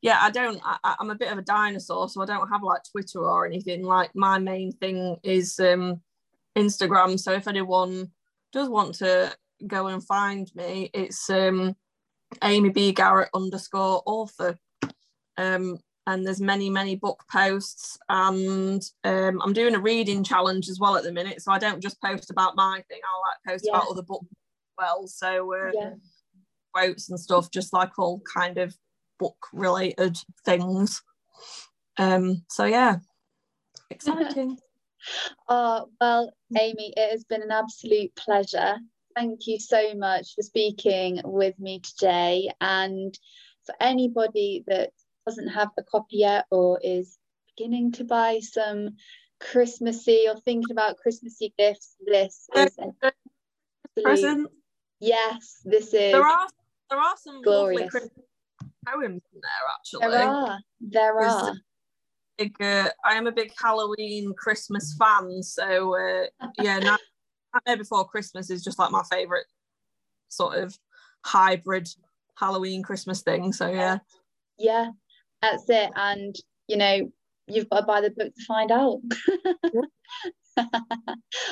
yeah 0.01 0.19
I 0.21 0.31
don't 0.31 0.59
I, 0.63 0.95
I'm 0.99 1.11
a 1.11 1.15
bit 1.15 1.31
of 1.31 1.37
a 1.37 1.43
dinosaur 1.43 2.09
so 2.09 2.21
I 2.21 2.25
don't 2.25 2.49
have 2.49 2.63
like 2.63 2.81
Twitter 2.91 3.19
or 3.19 3.45
anything. 3.45 3.83
Like 3.83 4.11
my 4.15 4.39
main 4.39 4.71
thing 4.71 5.17
is 5.23 5.59
um 5.59 6.01
Instagram 6.57 7.19
so 7.19 7.31
if 7.33 7.47
anyone 7.47 8.11
does 8.51 8.69
want 8.69 8.95
to 8.95 9.33
go 9.67 9.87
and 9.87 10.03
find 10.03 10.51
me 10.55 10.89
it's 10.93 11.29
um 11.29 11.75
Amy 12.43 12.69
B 12.69 12.91
Garrett 12.91 13.29
underscore 13.33 14.01
author 14.05 14.57
um, 15.37 15.77
and 16.07 16.25
there's 16.25 16.41
many 16.41 16.69
many 16.69 16.95
book 16.95 17.23
posts 17.31 17.97
and 18.09 18.81
um, 19.03 19.39
i'm 19.41 19.53
doing 19.53 19.75
a 19.75 19.79
reading 19.79 20.23
challenge 20.23 20.67
as 20.67 20.79
well 20.79 20.95
at 20.95 21.03
the 21.03 21.11
minute 21.11 21.41
so 21.41 21.51
i 21.51 21.59
don't 21.59 21.81
just 21.81 22.01
post 22.01 22.31
about 22.31 22.55
my 22.55 22.83
thing 22.89 22.99
i'll 23.07 23.21
like 23.21 23.37
post 23.55 23.65
Yeah. 23.65 23.77
about 23.77 23.89
other 23.89 24.01
books 24.01 24.25
as 24.31 24.73
well 24.77 25.07
so 25.07 25.53
uh, 25.53 25.71
Yeah. 25.73 25.91
quotes 26.73 27.09
and 27.09 27.19
stuff 27.19 27.51
just 27.51 27.71
like 27.73 27.97
all 27.99 28.21
kind 28.21 28.57
of 28.57 28.75
book 29.19 29.37
related 29.53 30.17
things 30.43 31.01
um 31.97 32.43
so 32.49 32.65
yeah 32.65 32.97
exciting 33.91 34.57
Oh, 35.47 35.89
well, 35.99 36.31
Amy, 36.57 36.93
it 36.95 37.11
has 37.11 37.23
been 37.23 37.41
an 37.41 37.51
absolute 37.51 38.15
pleasure. 38.15 38.77
Thank 39.15 39.47
you 39.47 39.59
so 39.59 39.93
much 39.95 40.35
for 40.35 40.41
speaking 40.41 41.21
with 41.23 41.59
me 41.59 41.79
today. 41.79 42.51
And 42.61 43.17
for 43.65 43.75
anybody 43.79 44.63
that 44.67 44.91
doesn't 45.25 45.49
have 45.49 45.69
a 45.77 45.83
copy 45.83 46.17
yet 46.17 46.45
or 46.49 46.79
is 46.83 47.17
beginning 47.55 47.91
to 47.93 48.03
buy 48.03 48.39
some 48.39 48.95
Christmassy 49.39 50.25
or 50.27 50.37
thinking 50.39 50.71
about 50.71 50.97
Christmassy 50.97 51.53
gifts, 51.57 51.95
this 52.05 52.47
is 52.55 52.77
present 54.01 54.49
yes, 55.01 55.59
this 55.65 55.87
is 55.87 56.13
there 56.13 56.25
are 56.25 56.47
there 56.89 56.99
are 56.99 57.15
some 57.17 57.41
lovely. 57.43 57.89
Christmas 57.89 58.25
poems 58.87 59.21
in 59.33 59.41
there 59.41 59.67
actually 59.75 60.17
There 60.17 60.29
are, 60.29 60.59
There 60.79 61.21
are. 61.21 61.53
Big 62.43 62.61
uh, 62.61 62.89
I 63.05 63.13
am 63.15 63.27
a 63.27 63.31
big 63.31 63.51
Halloween 63.61 64.33
Christmas 64.37 64.95
fan. 64.97 65.43
So 65.43 65.95
uh, 65.95 66.25
yeah, 66.59 66.79
Night- 66.79 66.99
Nightmare 67.53 67.77
Before 67.77 68.07
Christmas 68.07 68.49
is 68.49 68.63
just 68.63 68.79
like 68.79 68.91
my 68.91 69.03
favorite 69.11 69.45
sort 70.29 70.57
of 70.57 70.77
hybrid 71.25 71.87
Halloween 72.35 72.83
Christmas 72.83 73.21
thing. 73.21 73.53
So 73.53 73.67
yeah, 73.67 73.99
Yeah, 74.57 74.91
that's 75.41 75.69
it. 75.69 75.91
And 75.95 76.35
you 76.67 76.77
know, 76.77 77.11
you've 77.47 77.69
got 77.69 77.81
to 77.81 77.85
buy 77.85 78.01
the 78.01 78.11
book 78.11 78.33
to 78.33 78.45
find 78.45 78.71
out. 78.71 78.99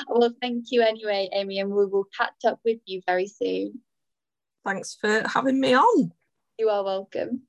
well, 0.07 0.33
thank 0.41 0.65
you 0.71 0.81
anyway, 0.81 1.29
Amy, 1.33 1.59
and 1.59 1.69
we 1.69 1.85
will 1.85 2.05
catch 2.17 2.45
up 2.45 2.59
with 2.65 2.79
you 2.85 3.01
very 3.05 3.27
soon. 3.27 3.81
thanks 4.65 4.97
for 4.99 5.23
having 5.27 5.59
me 5.59 5.75
on. 5.75 6.11
You 6.57 6.69
are 6.69 6.83
welcome. 6.83 7.43